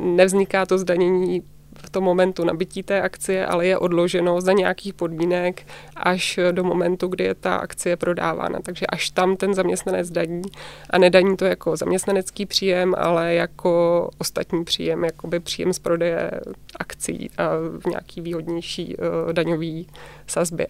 nevzniká 0.00 0.66
to 0.66 0.78
zdanění 0.78 1.42
v 1.82 1.90
tom 1.90 2.04
momentu 2.04 2.44
nabití 2.44 2.82
té 2.82 3.02
akcie, 3.02 3.46
ale 3.46 3.66
je 3.66 3.78
odloženo 3.78 4.40
za 4.40 4.52
nějakých 4.52 4.94
podmínek 4.94 5.66
až 5.96 6.38
do 6.52 6.64
momentu, 6.64 7.06
kdy 7.06 7.24
je 7.24 7.34
ta 7.34 7.56
akcie 7.56 7.96
prodávána. 7.96 8.58
Takže 8.62 8.86
až 8.86 9.10
tam 9.10 9.36
ten 9.36 9.54
zaměstnanec 9.54 10.10
daní 10.10 10.42
a 10.90 10.98
nedaní 10.98 11.36
to 11.36 11.44
jako 11.44 11.76
zaměstnanecký 11.76 12.46
příjem, 12.46 12.94
ale 12.98 13.34
jako 13.34 14.10
ostatní 14.18 14.64
příjem, 14.64 15.04
jako 15.04 15.26
by 15.26 15.40
příjem 15.40 15.72
z 15.72 15.78
prodeje 15.78 16.30
akcí 16.76 17.30
a 17.38 17.48
v 17.80 17.86
nějaký 17.86 18.20
výhodnější 18.20 18.96
uh, 18.96 19.32
daňový 19.32 19.86
sazbě. 20.26 20.66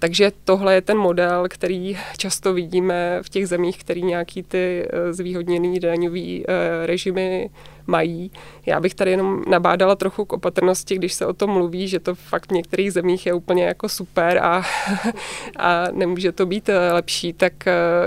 Takže 0.00 0.32
tohle 0.44 0.74
je 0.74 0.80
ten 0.80 0.98
model, 0.98 1.44
který 1.48 1.98
často 2.16 2.54
vidíme 2.54 3.18
v 3.22 3.28
těch 3.28 3.48
zemích, 3.48 3.78
který 3.78 4.02
nějaký 4.02 4.42
ty 4.42 4.86
eh, 4.90 5.12
zvýhodněný 5.12 5.80
daňový 5.80 6.44
eh, 6.48 6.86
režimy 6.86 7.50
mají. 7.90 8.30
Já 8.66 8.80
bych 8.80 8.94
tady 8.94 9.10
jenom 9.10 9.42
nabádala 9.48 9.96
trochu 9.96 10.24
k 10.24 10.32
opatrnosti, 10.32 10.94
když 10.94 11.12
se 11.12 11.26
o 11.26 11.32
tom 11.32 11.50
mluví, 11.50 11.88
že 11.88 12.00
to 12.00 12.14
fakt 12.14 12.50
v 12.50 12.54
některých 12.54 12.92
zemích 12.92 13.26
je 13.26 13.32
úplně 13.32 13.64
jako 13.64 13.88
super 13.88 14.38
a, 14.38 14.62
a 15.58 15.84
nemůže 15.92 16.32
to 16.32 16.46
být 16.46 16.68
eh, 16.68 16.92
lepší, 16.92 17.32
tak 17.32 17.52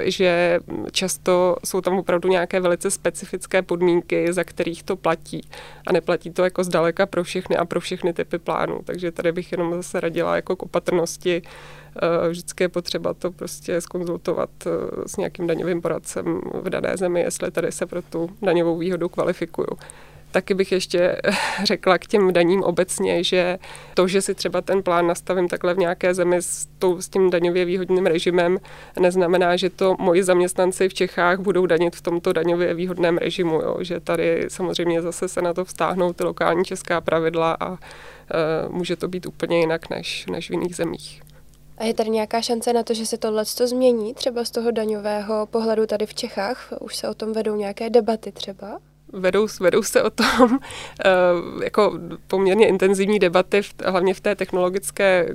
že 0.01 0.59
často 0.91 1.55
jsou 1.65 1.81
tam 1.81 1.97
opravdu 1.97 2.29
nějaké 2.29 2.59
velice 2.59 2.91
specifické 2.91 3.61
podmínky, 3.61 4.33
za 4.33 4.43
kterých 4.43 4.83
to 4.83 4.95
platí. 4.95 5.41
A 5.87 5.93
neplatí 5.93 6.31
to 6.31 6.43
jako 6.43 6.63
zdaleka 6.63 7.05
pro 7.05 7.23
všechny 7.23 7.57
a 7.57 7.65
pro 7.65 7.79
všechny 7.79 8.13
typy 8.13 8.37
plánů. 8.37 8.79
Takže 8.83 9.11
tady 9.11 9.31
bych 9.31 9.51
jenom 9.51 9.73
zase 9.73 9.99
radila 9.99 10.35
jako 10.35 10.55
k 10.55 10.63
opatrnosti, 10.63 11.41
Eh, 11.41 11.82
vždycky 12.29 12.63
je 12.63 12.69
potřeba 12.69 13.13
to 13.13 13.31
prostě 13.31 13.81
skonzultovat 13.81 14.49
eh, 14.65 14.69
s 15.07 15.17
nějakým 15.17 15.47
daňovým 15.47 15.81
poradcem 15.81 16.41
v 16.53 16.69
dané 16.69 16.97
zemi, 16.97 17.21
jestli 17.21 17.51
tady 17.51 17.71
se 17.71 17.85
pro 17.85 18.01
tu 18.01 18.29
daňovou 18.41 18.77
výhodu 18.77 19.09
kvalifikuju. 19.09 19.67
Taky 20.31 20.53
bych 20.53 20.71
ještě 20.71 21.21
řekla 21.63 21.97
k 21.97 22.07
těm 22.07 22.33
daním 22.33 22.63
obecně, 22.63 23.23
že 23.23 23.59
to, 23.93 24.07
že 24.07 24.21
si 24.21 24.35
třeba 24.35 24.61
ten 24.61 24.83
plán 24.83 25.07
nastavím 25.07 25.47
takhle 25.47 25.73
v 25.73 25.77
nějaké 25.77 26.13
zemi 26.13 26.37
s, 26.37 26.67
tou, 26.79 27.01
s 27.01 27.09
tím 27.09 27.29
daňově 27.29 27.65
výhodným 27.65 28.05
režimem, 28.05 28.57
neznamená, 28.99 29.55
že 29.55 29.69
to 29.69 29.95
moji 29.99 30.23
zaměstnanci 30.23 30.89
v 30.89 30.93
Čechách 30.93 31.39
budou 31.39 31.65
danit 31.65 31.95
v 31.95 32.01
tomto 32.01 32.33
daňově 32.33 32.73
výhodném 32.73 33.17
režimu. 33.17 33.61
Jo? 33.61 33.77
Že 33.81 33.99
tady 33.99 34.45
samozřejmě 34.47 35.01
zase 35.01 35.27
se 35.27 35.41
na 35.41 35.53
to 35.53 35.65
vztáhnou 35.65 36.13
ty 36.13 36.23
lokální 36.23 36.65
česká 36.65 37.01
pravidla 37.01 37.57
a 37.59 37.69
uh, 37.69 37.77
může 38.69 38.95
to 38.95 39.07
být 39.07 39.25
úplně 39.25 39.59
jinak 39.59 39.89
než, 39.89 40.25
než 40.25 40.49
v 40.49 40.53
jiných 40.53 40.75
zemích. 40.75 41.22
A 41.77 41.83
je 41.83 41.93
tady 41.93 42.09
nějaká 42.09 42.41
šance 42.41 42.73
na 42.73 42.83
to, 42.83 42.93
že 42.93 43.05
se 43.05 43.17
tohle 43.17 43.45
změní, 43.45 44.13
třeba 44.13 44.45
z 44.45 44.51
toho 44.51 44.71
daňového 44.71 45.45
pohledu 45.45 45.85
tady 45.85 46.05
v 46.05 46.13
Čechách? 46.13 46.73
Už 46.79 46.95
se 46.95 47.09
o 47.09 47.13
tom 47.13 47.33
vedou 47.33 47.55
nějaké 47.55 47.89
debaty 47.89 48.31
třeba? 48.31 48.79
Vedou, 49.15 49.47
vedou 49.59 49.83
se 49.83 50.03
o 50.03 50.09
tom 50.09 50.59
eh, 51.05 51.09
jako 51.63 51.99
poměrně 52.27 52.67
intenzivní 52.67 53.19
debaty, 53.19 53.61
hlavně 53.85 54.13
v 54.13 54.19
té 54.19 54.35
technologické 54.35 55.29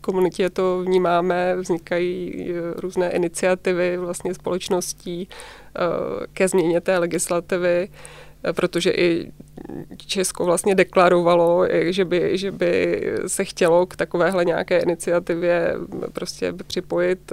komunitě 0.00 0.50
to 0.50 0.82
vnímáme, 0.86 1.56
vznikají 1.56 2.34
eh, 2.50 2.80
různé 2.80 3.10
iniciativy 3.10 3.96
vlastně 3.96 4.34
společností 4.34 5.28
eh, 5.28 6.26
ke 6.32 6.48
změně 6.48 6.80
té 6.80 6.98
legislativy 6.98 7.88
protože 8.52 8.90
i 8.90 9.32
Česko 9.96 10.44
vlastně 10.44 10.74
deklarovalo, 10.74 11.66
že 11.70 12.04
by, 12.04 12.38
že 12.38 12.50
by 12.50 13.02
se 13.26 13.44
chtělo 13.44 13.86
k 13.86 13.96
takovéhle 13.96 14.44
nějaké 14.44 14.78
iniciativě 14.78 15.74
prostě 16.12 16.52
připojit. 16.66 17.32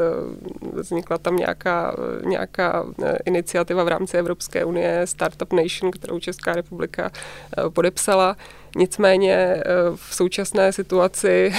Vznikla 0.73 1.17
tam 1.17 1.37
nějaká, 1.37 1.95
nějaká 2.25 2.85
iniciativa 3.25 3.83
v 3.83 3.87
rámci 3.87 4.17
Evropské 4.17 4.65
unie 4.65 5.07
Startup 5.07 5.53
Nation, 5.53 5.91
kterou 5.91 6.19
Česká 6.19 6.53
republika 6.53 7.11
podepsala. 7.69 8.37
Nicméně 8.75 9.63
v 9.95 10.15
současné 10.15 10.71
situaci, 10.71 11.53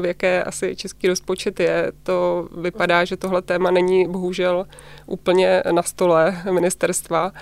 v 0.00 0.04
jaké 0.04 0.44
asi 0.44 0.76
český 0.76 1.08
rozpočet 1.08 1.60
je, 1.60 1.92
to 2.02 2.48
vypadá, 2.60 3.04
že 3.04 3.16
tohle 3.16 3.42
téma 3.42 3.70
není 3.70 4.08
bohužel 4.08 4.66
úplně 5.06 5.62
na 5.70 5.82
stole 5.82 6.42
ministerstva. 6.50 7.32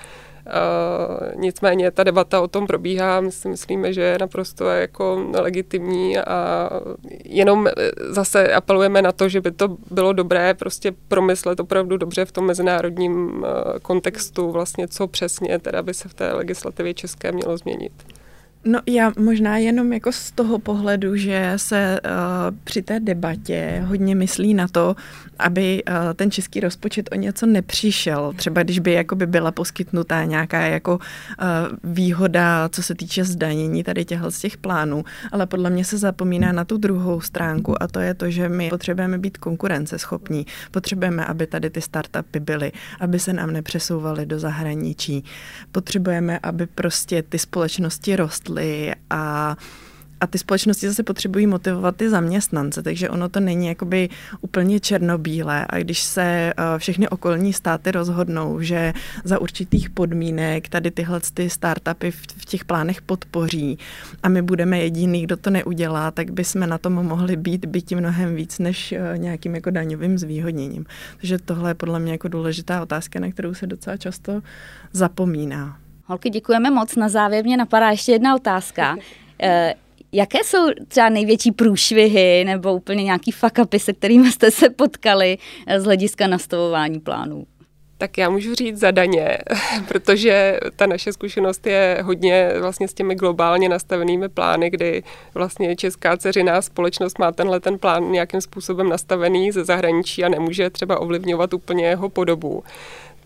Uh, 0.48 1.40
nicméně 1.40 1.90
ta 1.90 2.04
debata 2.04 2.40
o 2.40 2.48
tom 2.48 2.66
probíhá, 2.66 3.20
my 3.20 3.32
si 3.32 3.48
myslíme, 3.48 3.92
že 3.92 4.00
je 4.00 4.18
naprosto 4.18 4.64
jako 4.64 5.30
legitimní 5.38 6.18
a 6.18 6.70
jenom 7.24 7.66
eh, 7.66 7.72
zase 8.08 8.52
apelujeme 8.54 9.02
na 9.02 9.12
to, 9.12 9.28
že 9.28 9.40
by 9.40 9.50
to 9.50 9.76
bylo 9.90 10.12
dobré 10.12 10.54
prostě 10.54 10.92
promyslet 11.08 11.60
opravdu 11.60 11.96
dobře 11.96 12.24
v 12.24 12.32
tom 12.32 12.46
mezinárodním 12.46 13.14
uh, 13.14 13.44
kontextu 13.82 14.50
vlastně, 14.50 14.88
co 14.88 15.06
přesně 15.06 15.58
teda 15.58 15.82
by 15.82 15.94
se 15.94 16.08
v 16.08 16.14
té 16.14 16.32
legislativě 16.32 16.94
české 16.94 17.32
mělo 17.32 17.56
změnit. 17.56 17.92
No 18.64 18.80
já 18.86 19.12
možná 19.18 19.58
jenom 19.58 19.92
jako 19.92 20.12
z 20.12 20.30
toho 20.30 20.58
pohledu, 20.58 21.16
že 21.16 21.52
se 21.56 22.00
uh, 22.04 22.10
při 22.64 22.82
té 22.82 23.00
debatě 23.00 23.84
hodně 23.86 24.14
myslí 24.14 24.54
na 24.54 24.68
to, 24.68 24.96
aby 25.38 25.82
uh, 25.84 25.94
ten 26.16 26.30
český 26.30 26.60
rozpočet 26.60 27.08
o 27.12 27.14
něco 27.14 27.46
nepřišel. 27.46 28.32
Třeba 28.36 28.62
když 28.62 28.78
by 28.78 28.92
jakoby 28.92 29.26
byla 29.26 29.52
poskytnutá 29.52 30.24
nějaká 30.24 30.60
jako 30.60 30.94
uh, 30.94 30.98
výhoda, 31.84 32.68
co 32.68 32.82
se 32.82 32.94
týče 32.94 33.24
zdanění 33.24 33.84
tady 33.84 34.04
těchto 34.04 34.30
z 34.30 34.38
těch 34.40 34.56
plánů, 34.56 35.04
ale 35.32 35.46
podle 35.46 35.70
mě 35.70 35.84
se 35.84 35.98
zapomíná 35.98 36.52
na 36.52 36.64
tu 36.64 36.76
druhou 36.76 37.20
stránku 37.20 37.82
a 37.82 37.86
to 37.86 38.00
je 38.00 38.14
to, 38.14 38.30
že 38.30 38.48
my 38.48 38.68
potřebujeme 38.70 39.18
být 39.18 39.38
konkurenceschopní. 39.38 40.46
Potřebujeme, 40.70 41.24
aby 41.24 41.46
tady 41.46 41.70
ty 41.70 41.80
startupy 41.80 42.40
byly, 42.40 42.72
aby 43.00 43.18
se 43.18 43.32
nám 43.32 43.50
nepřesouvaly 43.50 44.26
do 44.26 44.38
zahraničí. 44.38 45.24
Potřebujeme, 45.72 46.38
aby 46.42 46.66
prostě 46.66 47.22
ty 47.22 47.38
společnosti 47.38 48.16
rostly 48.16 48.47
rostly 48.48 48.94
a 49.10 49.56
a 50.20 50.26
ty 50.26 50.38
společnosti 50.38 50.88
zase 50.88 51.02
potřebují 51.02 51.46
motivovat 51.46 51.96
ty 51.96 52.10
zaměstnance, 52.10 52.82
takže 52.82 53.10
ono 53.10 53.28
to 53.28 53.40
není 53.40 53.66
jakoby 53.66 54.08
úplně 54.40 54.80
černobílé 54.80 55.66
a 55.70 55.78
když 55.78 56.02
se 56.02 56.22
eh, 56.22 56.78
všechny 56.78 57.08
okolní 57.08 57.52
státy 57.52 57.90
rozhodnou, 57.90 58.60
že 58.60 58.92
za 59.24 59.38
určitých 59.38 59.90
podmínek 59.90 60.68
tady 60.68 60.90
tyhle 60.90 61.20
ty 61.34 61.50
startupy 61.50 62.10
v 62.10 62.44
těch 62.44 62.64
plánech 62.64 63.02
podpoří 63.02 63.78
a 64.22 64.28
my 64.28 64.42
budeme 64.42 64.78
jediný, 64.78 65.22
kdo 65.22 65.36
to 65.36 65.50
neudělá, 65.50 66.10
tak 66.10 66.30
bychom 66.30 66.68
na 66.68 66.78
tom 66.78 66.92
mohli 66.92 67.36
být 67.36 67.64
byti 67.64 67.94
mnohem 67.94 68.34
víc 68.34 68.58
než 68.58 68.92
eh, 68.92 69.18
nějakým 69.18 69.54
jako 69.54 69.70
daňovým 69.70 70.18
zvýhodněním. 70.18 70.86
Takže 71.16 71.38
tohle 71.38 71.70
je 71.70 71.74
podle 71.74 72.00
mě 72.00 72.12
jako 72.12 72.28
důležitá 72.28 72.82
otázka, 72.82 73.20
na 73.20 73.30
kterou 73.30 73.54
se 73.54 73.66
docela 73.66 73.96
často 73.96 74.40
zapomíná. 74.92 75.87
Holky, 76.08 76.30
děkujeme 76.30 76.70
moc. 76.70 76.96
Na 76.96 77.08
závěr 77.08 77.44
mě 77.44 77.56
napadá 77.56 77.90
ještě 77.90 78.12
jedna 78.12 78.34
otázka. 78.34 78.96
Eh, 79.42 79.74
jaké 80.12 80.38
jsou 80.44 80.58
třeba 80.88 81.08
největší 81.08 81.52
průšvihy 81.52 82.44
nebo 82.44 82.74
úplně 82.74 83.04
nějaký 83.04 83.30
fakapy, 83.30 83.78
se 83.78 83.92
kterými 83.92 84.32
jste 84.32 84.50
se 84.50 84.70
potkali 84.70 85.38
eh, 85.66 85.80
z 85.80 85.84
hlediska 85.84 86.26
nastavování 86.26 87.00
plánů? 87.00 87.46
Tak 87.98 88.18
já 88.18 88.30
můžu 88.30 88.54
říct 88.54 88.78
za 88.78 88.90
daně, 88.90 89.38
protože 89.88 90.60
ta 90.76 90.86
naše 90.86 91.12
zkušenost 91.12 91.66
je 91.66 91.98
hodně 92.02 92.52
vlastně 92.60 92.88
s 92.88 92.94
těmi 92.94 93.14
globálně 93.14 93.68
nastavenými 93.68 94.28
plány, 94.28 94.70
kdy 94.70 95.02
vlastně 95.34 95.76
česká 95.76 96.16
ceřiná 96.16 96.62
společnost 96.62 97.18
má 97.18 97.32
tenhle 97.32 97.60
ten 97.60 97.78
plán 97.78 98.12
nějakým 98.12 98.40
způsobem 98.40 98.88
nastavený 98.88 99.52
ze 99.52 99.64
zahraničí 99.64 100.24
a 100.24 100.28
nemůže 100.28 100.70
třeba 100.70 101.00
ovlivňovat 101.00 101.54
úplně 101.54 101.86
jeho 101.86 102.08
podobu 102.08 102.62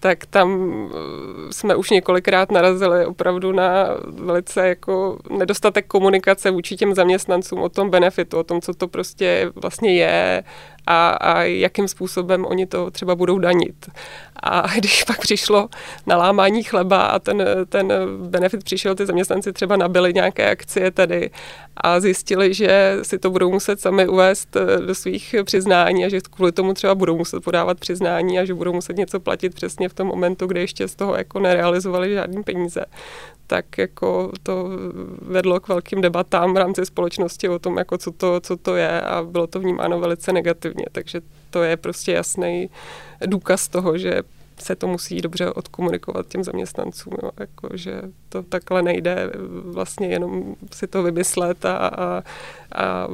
tak 0.02 0.26
tam 0.26 0.48
eh, 0.90 1.52
jsme 1.52 1.76
už 1.76 1.90
několikrát 1.90 2.52
narazili 2.52 3.06
opravdu 3.06 3.52
na 3.52 3.88
velice 4.06 4.68
jako 4.68 5.18
nedostatek 5.30 5.86
komunikace 5.86 6.50
vůči 6.50 6.76
těm 6.76 6.94
zaměstnancům 6.94 7.62
o 7.62 7.68
tom 7.68 7.90
benefitu, 7.90 8.38
o 8.38 8.44
tom, 8.44 8.60
co 8.60 8.74
to 8.74 8.88
prostě 8.88 9.50
vlastně 9.62 9.94
je 9.94 10.44
a, 10.86 11.10
a 11.10 11.42
jakým 11.42 11.88
způsobem 11.88 12.44
oni 12.44 12.66
to 12.66 12.90
třeba 12.90 13.14
budou 13.14 13.38
danit. 13.38 13.90
A 14.42 14.66
když 14.78 15.04
pak 15.04 15.20
přišlo 15.20 15.68
na 16.06 16.16
lámání 16.16 16.62
chleba 16.62 17.06
a 17.06 17.18
ten, 17.18 17.44
ten 17.68 17.92
benefit 18.28 18.64
přišel, 18.64 18.94
ty 18.94 19.06
zaměstnanci 19.06 19.52
třeba 19.52 19.76
nabili 19.76 20.12
nějaké 20.14 20.50
akcie 20.50 20.90
tady 20.90 21.30
a 21.76 22.00
zjistili, 22.00 22.54
že 22.54 22.98
si 23.02 23.18
to 23.18 23.30
budou 23.30 23.50
muset 23.50 23.80
sami 23.80 24.08
uvést 24.08 24.56
eh, 24.56 24.86
do 24.86 24.94
svých 24.94 25.34
přiznání 25.44 26.04
a 26.04 26.08
že 26.08 26.20
kvůli 26.20 26.52
tomu 26.52 26.74
třeba 26.74 26.94
budou 26.94 27.18
muset 27.18 27.44
podávat 27.44 27.80
přiznání 27.80 28.38
a 28.38 28.44
že 28.44 28.54
budou 28.54 28.72
muset 28.72 28.96
něco 28.96 29.20
platit 29.20 29.54
přesně 29.54 29.88
v 29.88 29.94
tom 29.94 30.06
momentu, 30.06 30.46
kdy 30.46 30.60
ještě 30.60 30.88
z 30.88 30.94
toho 30.94 31.16
jako 31.16 31.38
nerealizovali 31.38 32.14
žádný 32.14 32.42
peníze 32.42 32.84
tak 33.52 33.78
jako 33.78 34.32
to 34.42 34.68
vedlo 35.22 35.60
k 35.60 35.68
velkým 35.68 36.00
debatám 36.00 36.54
v 36.54 36.56
rámci 36.56 36.86
společnosti 36.86 37.48
o 37.48 37.58
tom, 37.58 37.78
jako 37.78 37.98
co, 37.98 38.12
to, 38.12 38.40
co 38.40 38.56
to 38.56 38.76
je 38.76 39.00
a 39.00 39.22
bylo 39.22 39.46
to 39.46 39.60
vnímáno 39.60 40.00
velice 40.00 40.32
negativně. 40.32 40.71
Takže 40.92 41.20
to 41.50 41.62
je 41.62 41.76
prostě 41.76 42.12
jasný 42.12 42.70
důkaz 43.26 43.68
toho, 43.68 43.98
že 43.98 44.22
se 44.62 44.76
to 44.76 44.86
musí 44.86 45.20
dobře 45.20 45.50
odkomunikovat 45.50 46.26
těm 46.28 46.44
zaměstnancům, 46.44 47.12
jo, 47.22 47.30
jako, 47.40 47.68
že 47.74 48.02
to 48.28 48.42
takhle 48.42 48.82
nejde 48.82 49.30
vlastně 49.64 50.06
jenom 50.06 50.54
si 50.72 50.86
to 50.86 51.02
vymyslet 51.02 51.64
a, 51.64 51.76
a, 51.76 52.22
a 52.72 53.08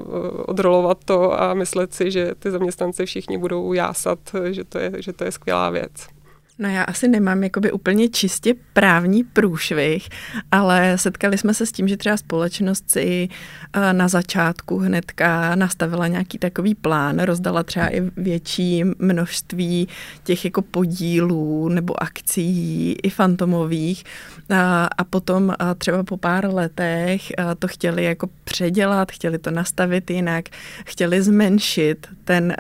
odrolovat 0.47 0.99
to 1.05 1.43
a 1.43 1.55
myslet 1.55 1.95
si, 1.95 2.11
že 2.11 2.35
ty 2.39 2.51
zaměstnanci 2.51 3.07
všichni 3.07 3.39
budou 3.39 3.73
jásat, 3.73 4.19
že 4.51 4.65
to 4.65 4.79
je, 4.79 4.93
že 4.99 5.13
to 5.13 5.25
je 5.25 5.33
skvělá 5.33 5.71
věc. 5.71 6.18
No 6.61 6.69
já 6.69 6.83
asi 6.83 7.09
nemám 7.09 7.43
jakoby 7.43 7.73
úplně 7.73 8.09
čistě 8.09 8.55
právní 8.73 9.25
průšvih, 9.25 10.09
ale 10.51 10.99
setkali 10.99 11.39
jsme 11.39 11.55
se 11.55 11.67
s 11.67 11.73
tím, 11.73 11.89
že 11.89 11.97
třeba 11.97 12.17
společnost 12.17 12.91
si 12.91 13.29
eh, 13.73 13.93
na 13.93 14.09
začátku 14.09 14.79
hnedka 14.79 15.55
nastavila 15.55 16.07
nějaký 16.07 16.39
takový 16.39 16.75
plán, 16.75 17.19
rozdala 17.19 17.63
třeba 17.63 17.89
i 17.95 18.03
větší 18.17 18.85
množství 18.99 19.89
těch 20.25 20.45
jako 20.45 20.63
podílů 20.63 21.69
nebo 21.69 22.03
akcí 22.03 22.93
i 22.93 23.11
fantomových 23.11 24.05
a, 24.51 24.85
a 24.99 25.05
potom 25.05 25.55
a 25.59 25.75
třeba 25.75 26.05
po 26.05 26.17
pár 26.17 26.55
letech 26.55 27.23
to 27.59 27.69
chtěli 27.69 28.05
jako 28.05 28.29
předělat, 28.45 29.13
chtěli 29.13 29.39
to 29.39 29.51
nastavit 29.51 30.11
jinak, 30.11 30.45
chtěli 30.85 31.23
zmenšit 31.23 32.07
ten 32.25 32.57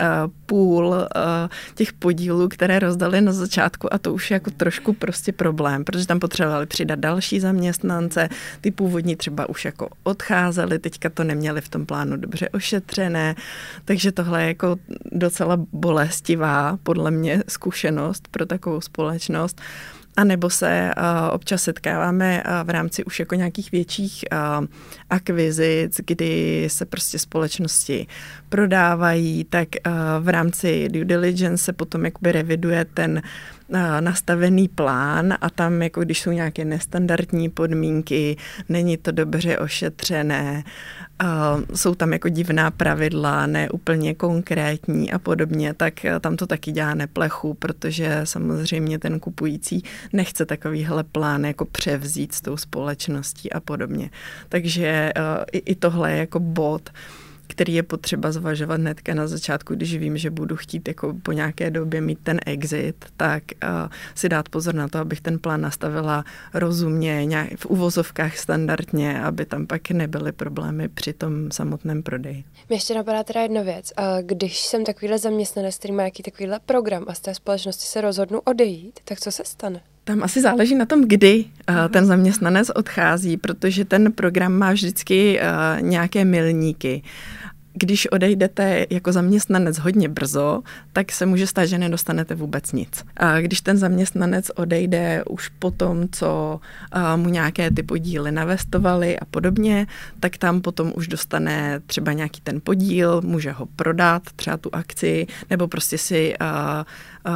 půl 0.46 0.94
těch 1.74 1.92
podílů, 1.92 2.48
které 2.48 2.78
rozdali 2.78 3.20
na 3.20 3.32
začátku 3.32 3.87
a 3.94 3.98
to 3.98 4.12
už 4.14 4.30
je 4.30 4.34
jako 4.34 4.50
trošku 4.50 4.92
prostě 4.92 5.32
problém, 5.32 5.84
protože 5.84 6.06
tam 6.06 6.20
potřebovali 6.20 6.66
přidat 6.66 6.98
další 6.98 7.40
zaměstnance, 7.40 8.28
ty 8.60 8.70
původní 8.70 9.16
třeba 9.16 9.48
už 9.48 9.64
jako 9.64 9.88
odcházeli, 10.02 10.78
teďka 10.78 11.10
to 11.10 11.24
neměli 11.24 11.60
v 11.60 11.68
tom 11.68 11.86
plánu 11.86 12.16
dobře 12.16 12.48
ošetřené, 12.48 13.34
takže 13.84 14.12
tohle 14.12 14.42
je 14.42 14.48
jako 14.48 14.76
docela 15.12 15.56
bolestivá 15.72 16.78
podle 16.82 17.10
mě 17.10 17.42
zkušenost 17.48 18.28
pro 18.30 18.46
takovou 18.46 18.80
společnost. 18.80 19.60
A 20.16 20.24
nebo 20.24 20.50
se 20.50 20.90
uh, 20.96 21.04
občas 21.34 21.62
setkáváme 21.62 22.42
uh, 22.42 22.66
v 22.66 22.70
rámci 22.70 23.04
už 23.04 23.18
jako 23.20 23.34
nějakých 23.34 23.72
větších 23.72 24.24
uh, 24.32 24.66
akvizic, 25.10 26.00
kdy 26.06 26.64
se 26.70 26.84
prostě 26.84 27.18
společnosti 27.18 28.06
prodávají, 28.48 29.44
tak 29.44 29.68
uh, 29.86 29.92
v 30.20 30.28
rámci 30.28 30.88
due 30.88 31.04
diligence 31.04 31.64
se 31.64 31.72
potom 31.72 32.04
jakoby 32.04 32.32
reviduje 32.32 32.84
ten 32.84 33.22
nastavený 34.00 34.68
plán 34.68 35.34
a 35.40 35.50
tam, 35.50 35.82
jako 35.82 36.00
když 36.00 36.20
jsou 36.20 36.30
nějaké 36.30 36.64
nestandardní 36.64 37.48
podmínky, 37.48 38.36
není 38.68 38.96
to 38.96 39.12
dobře 39.12 39.58
ošetřené, 39.58 40.64
jsou 41.74 41.94
tam 41.94 42.12
jako 42.12 42.28
divná 42.28 42.70
pravidla, 42.70 43.46
ne 43.46 43.70
úplně 43.70 44.14
konkrétní 44.14 45.12
a 45.12 45.18
podobně, 45.18 45.74
tak 45.74 46.04
e, 46.04 46.20
tam 46.20 46.36
to 46.36 46.46
taky 46.46 46.72
dělá 46.72 46.94
neplechu, 46.94 47.54
protože 47.54 48.20
samozřejmě 48.24 48.98
ten 48.98 49.20
kupující 49.20 49.82
nechce 50.12 50.46
takovýhle 50.46 51.04
plán 51.04 51.44
jako 51.44 51.64
převzít 51.64 52.34
s 52.34 52.40
tou 52.40 52.56
společností 52.56 53.52
a 53.52 53.60
podobně. 53.60 54.10
Takže 54.48 54.86
e, 54.86 55.12
i, 55.52 55.58
i 55.58 55.74
tohle 55.74 56.12
je 56.12 56.18
jako 56.18 56.40
bod, 56.40 56.90
který 57.48 57.74
je 57.74 57.82
potřeba 57.82 58.32
zvažovat 58.32 58.80
hnedka 58.80 59.14
na 59.14 59.26
začátku, 59.26 59.74
když 59.74 59.96
vím, 59.96 60.18
že 60.18 60.30
budu 60.30 60.56
chtít 60.56 60.88
jako 60.88 61.14
po 61.22 61.32
nějaké 61.32 61.70
době 61.70 62.00
mít 62.00 62.18
ten 62.22 62.40
exit, 62.46 63.04
tak 63.16 63.42
uh, 63.62 63.70
si 64.14 64.28
dát 64.28 64.48
pozor 64.48 64.74
na 64.74 64.88
to, 64.88 64.98
abych 64.98 65.20
ten 65.20 65.38
plán 65.38 65.60
nastavila 65.60 66.24
rozumně, 66.54 67.26
nějak 67.26 67.48
v 67.56 67.66
uvozovkách 67.66 68.36
standardně, 68.36 69.22
aby 69.22 69.46
tam 69.46 69.66
pak 69.66 69.90
nebyly 69.90 70.32
problémy 70.32 70.88
při 70.88 71.12
tom 71.12 71.50
samotném 71.50 72.02
prodeji. 72.02 72.44
Mě 72.68 72.76
ještě 72.76 72.94
napadá 72.94 73.22
teda 73.24 73.42
jedna 73.42 73.62
věc. 73.62 73.92
Když 74.22 74.58
jsem 74.60 74.84
takovýhle 74.84 75.18
zaměstnanec, 75.18 75.78
který 75.78 75.92
má 75.92 76.02
nějaký 76.02 76.22
takovýhle 76.22 76.60
program 76.66 77.04
a 77.08 77.14
z 77.14 77.20
té 77.20 77.34
společnosti 77.34 77.86
se 77.86 78.00
rozhodnu 78.00 78.40
odejít, 78.40 79.00
tak 79.04 79.20
co 79.20 79.30
se 79.30 79.42
stane? 79.46 79.80
Tam 80.08 80.22
asi 80.22 80.40
záleží 80.40 80.74
na 80.74 80.86
tom, 80.86 81.04
kdy 81.04 81.44
uh, 81.44 81.76
ten 81.92 82.06
zaměstnanec 82.06 82.70
odchází, 82.70 83.36
protože 83.36 83.84
ten 83.84 84.12
program 84.12 84.52
má 84.52 84.72
vždycky 84.72 85.40
uh, 85.40 85.82
nějaké 85.82 86.24
milníky 86.24 87.02
když 87.78 88.12
odejdete 88.12 88.86
jako 88.90 89.12
zaměstnanec 89.12 89.78
hodně 89.78 90.08
brzo, 90.08 90.62
tak 90.92 91.12
se 91.12 91.26
může 91.26 91.46
stát, 91.46 91.66
že 91.66 91.78
nedostanete 91.78 92.34
vůbec 92.34 92.72
nic. 92.72 93.04
A 93.16 93.40
když 93.40 93.60
ten 93.60 93.76
zaměstnanec 93.76 94.50
odejde 94.54 95.24
už 95.30 95.48
po 95.48 95.70
tom, 95.70 96.08
co 96.12 96.60
mu 97.16 97.28
nějaké 97.28 97.70
ty 97.70 97.82
podíly 97.82 98.32
navestovali 98.32 99.18
a 99.18 99.24
podobně, 99.24 99.86
tak 100.20 100.36
tam 100.36 100.60
potom 100.60 100.92
už 100.96 101.08
dostane 101.08 101.80
třeba 101.86 102.12
nějaký 102.12 102.40
ten 102.40 102.60
podíl, 102.60 103.20
může 103.24 103.52
ho 103.52 103.66
prodat, 103.76 104.22
třeba 104.36 104.56
tu 104.56 104.70
akci, 104.72 105.26
nebo 105.50 105.68
prostě 105.68 105.98
si 105.98 106.34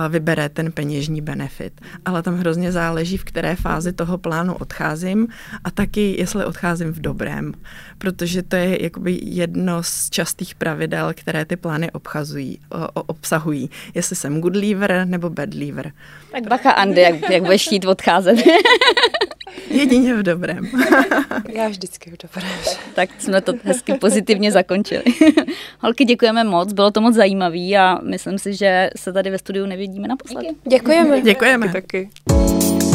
vybere 0.08 0.48
ten 0.48 0.72
peněžní 0.72 1.20
benefit. 1.20 1.80
Ale 2.04 2.22
tam 2.22 2.36
hrozně 2.38 2.72
záleží, 2.72 3.16
v 3.16 3.24
které 3.24 3.56
fázi 3.56 3.92
toho 3.92 4.18
plánu 4.18 4.54
odcházím 4.54 5.28
a 5.64 5.70
taky, 5.70 6.16
jestli 6.18 6.44
odcházím 6.44 6.92
v 6.92 7.00
dobrém, 7.00 7.52
protože 7.98 8.42
to 8.42 8.56
je 8.56 8.82
jakoby 8.82 9.20
jedno 9.22 9.82
z 9.82 10.10
častých 10.10 10.54
pravidel, 10.54 11.12
které 11.16 11.44
ty 11.44 11.56
plány 11.56 11.90
obchazují, 11.90 12.58
o, 12.70 13.02
obsahují. 13.02 13.70
Jestli 13.94 14.16
jsem 14.16 14.40
good 14.40 14.56
leaver 14.56 15.02
nebo 15.04 15.30
bad 15.30 15.54
leaver. 15.54 15.92
Tak 16.32 16.48
bacha 16.48 16.70
Andy, 16.70 17.00
jak, 17.00 17.30
jak 17.30 17.42
budeš 17.42 17.66
chtít 17.66 17.84
odcházet. 17.84 18.36
Jedině 19.70 20.14
v 20.14 20.22
dobrém. 20.22 20.68
Já 21.52 21.68
vždycky 21.68 22.10
v 22.10 22.16
dobrém. 22.22 22.52
Tak 22.94 23.10
jsme 23.18 23.40
to 23.40 23.52
hezky 23.64 23.94
pozitivně 23.94 24.52
zakončili. 24.52 25.02
Holky, 25.80 26.04
děkujeme 26.04 26.44
moc, 26.44 26.72
bylo 26.72 26.90
to 26.90 27.00
moc 27.00 27.14
zajímavé 27.14 27.76
a 27.78 28.00
myslím 28.02 28.38
si, 28.38 28.54
že 28.54 28.90
se 28.96 29.12
tady 29.12 29.30
ve 29.30 29.38
studiu 29.38 29.66
nevidíme 29.66 30.08
naposledy. 30.08 30.48
Děkujeme. 30.68 31.20
Děkujeme. 31.20 31.72
Taky. 31.72 32.10
taky. 32.26 32.91